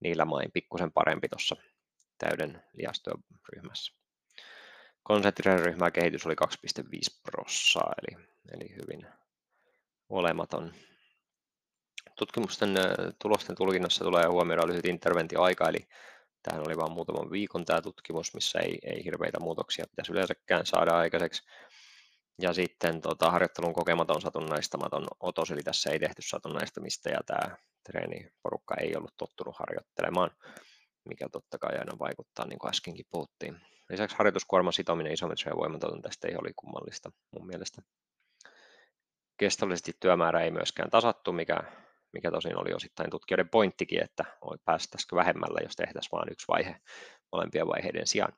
Niillä 0.00 0.24
main 0.24 0.52
pikkusen 0.52 0.92
parempi 0.92 1.28
tuossa 1.28 1.56
täyden 2.18 2.62
lihastyöryhmässä. 2.72 3.92
ryhmää 5.64 5.90
kehitys 5.90 6.26
oli 6.26 6.34
2,5 6.34 7.20
prossaa, 7.22 7.92
eli, 8.02 8.26
eli 8.52 8.74
hyvin 8.76 9.06
olematon. 10.08 10.74
Tutkimusten 12.18 12.74
tulosten 13.22 13.56
tulkinnassa 13.56 14.04
tulee 14.04 14.26
huomioida 14.26 14.66
lyhyt 14.66 14.86
interventioaika, 14.86 15.68
eli 15.68 15.88
tähän 16.48 16.66
oli 16.66 16.76
vain 16.76 16.92
muutaman 16.92 17.30
viikon 17.30 17.64
tämä 17.64 17.82
tutkimus, 17.82 18.34
missä 18.34 18.58
ei, 18.58 18.78
ei 18.82 19.04
hirveitä 19.04 19.40
muutoksia 19.40 19.84
pitäisi 19.90 20.12
yleensäkään 20.12 20.66
saada 20.66 20.98
aikaiseksi. 20.98 21.42
Ja 22.42 22.52
sitten 22.52 23.00
tota, 23.00 23.30
harjoittelun 23.30 23.72
kokematon 23.72 24.20
satunnaistamaton 24.20 25.06
otos, 25.20 25.50
eli 25.50 25.62
tässä 25.62 25.90
ei 25.90 25.98
tehty 25.98 26.22
satunnaistamista 26.22 27.08
ja 27.08 27.18
tämä 27.26 27.56
treeniporukka 27.84 28.74
ei 28.80 28.96
ollut 28.96 29.14
tottunut 29.16 29.56
harjoittelemaan, 29.58 30.30
mikä 31.08 31.28
totta 31.28 31.58
kai 31.58 31.78
aina 31.78 31.98
vaikuttaa, 31.98 32.46
niin 32.46 32.58
kuin 32.58 32.70
äskenkin 32.70 33.06
puhuttiin. 33.10 33.60
Lisäksi 33.90 34.16
harjoituskuorman 34.16 34.72
sitominen 34.72 35.12
isometriseen 35.12 35.56
voimatoton 35.56 36.02
tästä 36.02 36.28
ei 36.28 36.36
oli 36.36 36.52
kummallista 36.56 37.10
mun 37.32 37.46
mielestä. 37.46 37.82
Kestollisesti 39.36 39.92
työmäärä 40.00 40.40
ei 40.40 40.50
myöskään 40.50 40.90
tasattu, 40.90 41.32
mikä, 41.32 41.60
mikä 42.12 42.30
tosin 42.30 42.58
oli 42.58 42.74
osittain 42.74 43.10
tutkijoiden 43.10 43.48
pointtikin, 43.48 44.02
että 44.02 44.24
päästäisikö 44.64 45.16
vähemmällä, 45.16 45.60
jos 45.62 45.76
tehtäisiin 45.76 46.12
vain 46.12 46.32
yksi 46.32 46.48
vaihe 46.48 46.80
molempien 47.32 47.66
vaiheiden 47.66 48.06
sijaan. 48.06 48.32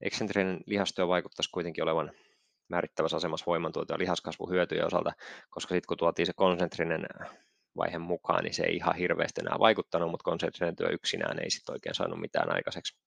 Eksentrinen 0.00 0.60
lihastyö 0.66 1.08
vaikuttaisi 1.08 1.50
kuitenkin 1.50 1.84
olevan 1.84 2.12
määrittävässä 2.68 3.16
asemassa 3.16 3.46
voimantuoto- 3.46 3.94
ja 3.94 3.98
lihaskasvuhyötyjen 3.98 4.86
osalta, 4.86 5.12
koska 5.50 5.74
sitten 5.74 5.88
kun 5.88 5.96
tuotiin 5.96 6.26
se 6.26 6.32
konsentrinen 6.36 7.06
vaihe 7.76 7.98
mukaan, 7.98 8.44
niin 8.44 8.54
se 8.54 8.64
ei 8.64 8.76
ihan 8.76 8.96
hirveästi 8.96 9.40
enää 9.40 9.58
vaikuttanut, 9.58 10.10
mutta 10.10 10.24
konsentrinen 10.24 10.76
työ 10.76 10.88
yksinään 10.88 11.42
ei 11.42 11.50
sitten 11.50 11.72
oikein 11.72 11.94
saanut 11.94 12.20
mitään 12.20 12.54
aikaiseksi. 12.54 12.98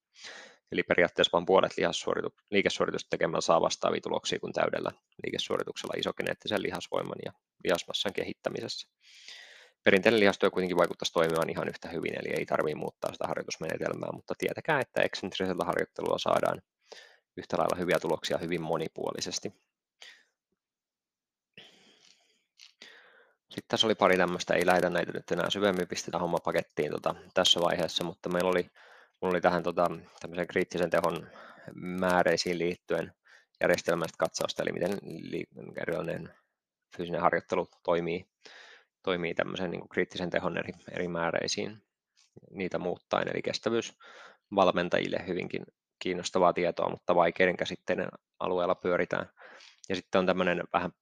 Eli 0.72 0.82
periaatteessa 0.82 1.32
vain 1.32 1.46
puolet 1.46 1.72
liikesuoritusta 2.50 3.10
tekemällä 3.10 3.40
saa 3.40 3.60
vastaavia 3.60 4.00
tuloksia 4.00 4.38
kuin 4.40 4.52
täydellä 4.52 4.90
liikesuorituksella 5.24 5.94
isogeneettisen 5.96 6.62
lihasvoiman 6.62 7.18
ja 7.24 7.32
lihasmassan 7.64 8.12
kehittämisessä 8.12 8.88
perinteinen 9.84 10.20
lihastyö 10.20 10.50
kuitenkin 10.50 10.76
vaikuttaisi 10.76 11.12
toimimaan 11.12 11.50
ihan 11.50 11.68
yhtä 11.68 11.88
hyvin, 11.88 12.14
eli 12.20 12.34
ei 12.38 12.46
tarvitse 12.46 12.78
muuttaa 12.78 13.12
sitä 13.12 13.26
harjoitusmenetelmää, 13.26 14.12
mutta 14.12 14.34
tietäkää, 14.38 14.80
että 14.80 15.02
eksentrisellä 15.02 15.64
harjoittelulla 15.64 16.18
saadaan 16.18 16.62
yhtä 17.36 17.58
lailla 17.58 17.76
hyviä 17.78 17.98
tuloksia 18.00 18.38
hyvin 18.38 18.62
monipuolisesti. 18.62 19.52
Sitten 23.50 23.68
tässä 23.68 23.86
oli 23.86 23.94
pari 23.94 24.16
tämmöistä, 24.16 24.54
ei 24.54 24.66
lähetä 24.66 24.90
näitä 24.90 25.12
nyt 25.12 25.30
enää 25.30 25.50
syvemmin, 25.50 25.88
pistetään 25.88 26.20
homma 26.20 26.38
pakettiin 26.44 26.92
tota, 26.92 27.14
tässä 27.34 27.60
vaiheessa, 27.60 28.04
mutta 28.04 28.28
meillä 28.28 28.50
oli, 28.50 28.70
mulla 29.20 29.32
oli 29.32 29.40
tähän 29.40 29.62
tota, 29.62 29.90
tämmöisen 30.20 30.46
kriittisen 30.46 30.90
tehon 30.90 31.30
määreisiin 31.74 32.58
liittyen 32.58 33.12
järjestelmästä 33.60 34.14
katsausta, 34.18 34.62
eli 34.62 34.72
miten 34.72 34.98
erilainen 35.82 36.34
fyysinen 36.96 37.20
harjoittelu 37.20 37.68
toimii 37.82 38.26
toimii 39.02 39.34
tämmöisen 39.34 39.70
niin 39.70 39.80
kuin 39.80 39.88
kriittisen 39.88 40.30
tehon 40.30 40.58
eri, 40.58 40.72
eri 40.92 41.08
määreisiin 41.08 41.82
niitä 42.50 42.78
muuttaen, 42.78 43.28
eli 43.28 43.42
kestävyys 43.42 43.98
valmentajille 44.54 45.24
hyvinkin 45.26 45.66
kiinnostavaa 45.98 46.52
tietoa, 46.52 46.90
mutta 46.90 47.14
vaikeiden 47.14 47.56
käsitteiden 47.56 48.08
alueella 48.38 48.74
pyöritään. 48.74 49.30
Ja 49.88 49.96
sitten 49.96 50.18
on 50.18 50.26
tämmöinen 50.26 50.64
vähän 50.72 50.92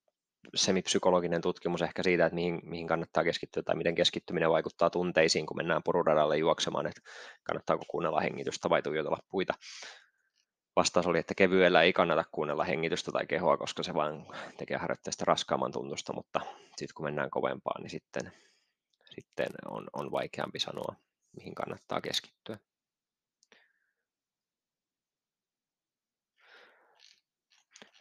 semipsykologinen 0.54 1.40
tutkimus 1.40 1.82
ehkä 1.82 2.02
siitä, 2.02 2.26
että 2.26 2.34
mihin, 2.34 2.60
mihin 2.62 2.86
kannattaa 2.86 3.24
keskittyä 3.24 3.62
tai 3.62 3.76
miten 3.76 3.94
keskittyminen 3.94 4.50
vaikuttaa 4.50 4.90
tunteisiin, 4.90 5.46
kun 5.46 5.56
mennään 5.56 5.82
pururadalle 5.84 6.36
juoksemaan, 6.36 6.86
että 6.86 7.00
kannattaako 7.42 7.84
kuunnella 7.88 8.20
hengitystä 8.20 8.70
vai 8.70 8.82
tuijotella 8.82 9.18
puita. 9.28 9.54
Vastaus 10.78 11.06
oli, 11.06 11.18
että 11.18 11.34
kevyellä 11.34 11.82
ei 11.82 11.92
kannata 11.92 12.24
kuunnella 12.32 12.64
hengitystä 12.64 13.12
tai 13.12 13.26
kehoa, 13.26 13.56
koska 13.56 13.82
se 13.82 13.94
vain 13.94 14.26
tekee 14.56 14.76
harjoitteesta 14.76 15.24
raskaamman 15.24 15.72
tuntusta, 15.72 16.12
mutta 16.12 16.40
sitten 16.76 16.94
kun 16.94 17.04
mennään 17.04 17.30
kovempaan, 17.30 17.82
niin 17.82 17.90
sitten, 17.90 18.32
sitten 19.14 19.46
on, 19.70 19.86
on 19.92 20.12
vaikeampi 20.12 20.58
sanoa, 20.58 20.94
mihin 21.36 21.54
kannattaa 21.54 22.00
keskittyä. 22.00 22.58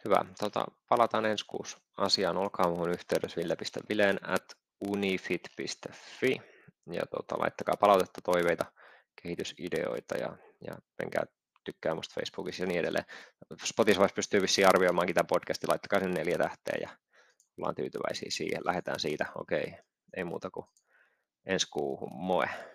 Hyvä. 0.04 0.24
Tota, 0.38 0.66
palataan 0.88 1.26
ensi 1.26 1.44
kuussa 1.46 1.78
asiaan. 1.96 2.36
Olkaa 2.36 2.68
muuhun 2.68 2.90
yhteydessä 2.90 3.40
ville.vileen 3.40 4.28
at 4.28 4.44
unifit.fi 4.80 6.40
ja 6.92 7.02
tota, 7.10 7.38
laittakaa 7.38 7.74
palautetta, 7.80 8.20
toiveita, 8.20 8.64
kehitysideoita 9.22 10.16
ja, 10.16 10.36
ja 10.66 10.78
menkää 10.98 11.24
tykkää 11.72 11.94
musta 11.94 12.14
Facebookissa 12.14 12.62
ja 12.62 12.66
niin 12.66 12.80
edelleen. 12.80 13.04
Spotify 13.64 14.00
pystyy 14.14 14.42
vissiin 14.42 14.68
arvioimaan 14.68 15.14
tämän 15.14 15.26
podcastin, 15.26 15.68
laittakaa 15.70 16.00
sen 16.00 16.14
neljä 16.14 16.38
tähteä 16.38 16.74
ja 16.80 16.88
ollaan 17.58 17.74
tyytyväisiä 17.74 18.28
siihen. 18.30 18.60
Lähdetään 18.64 19.00
siitä. 19.00 19.26
Okei, 19.34 19.74
ei 20.16 20.24
muuta 20.24 20.50
kuin 20.50 20.66
ensi 21.46 21.66
kuuhun. 21.70 22.08
Moi! 22.12 22.46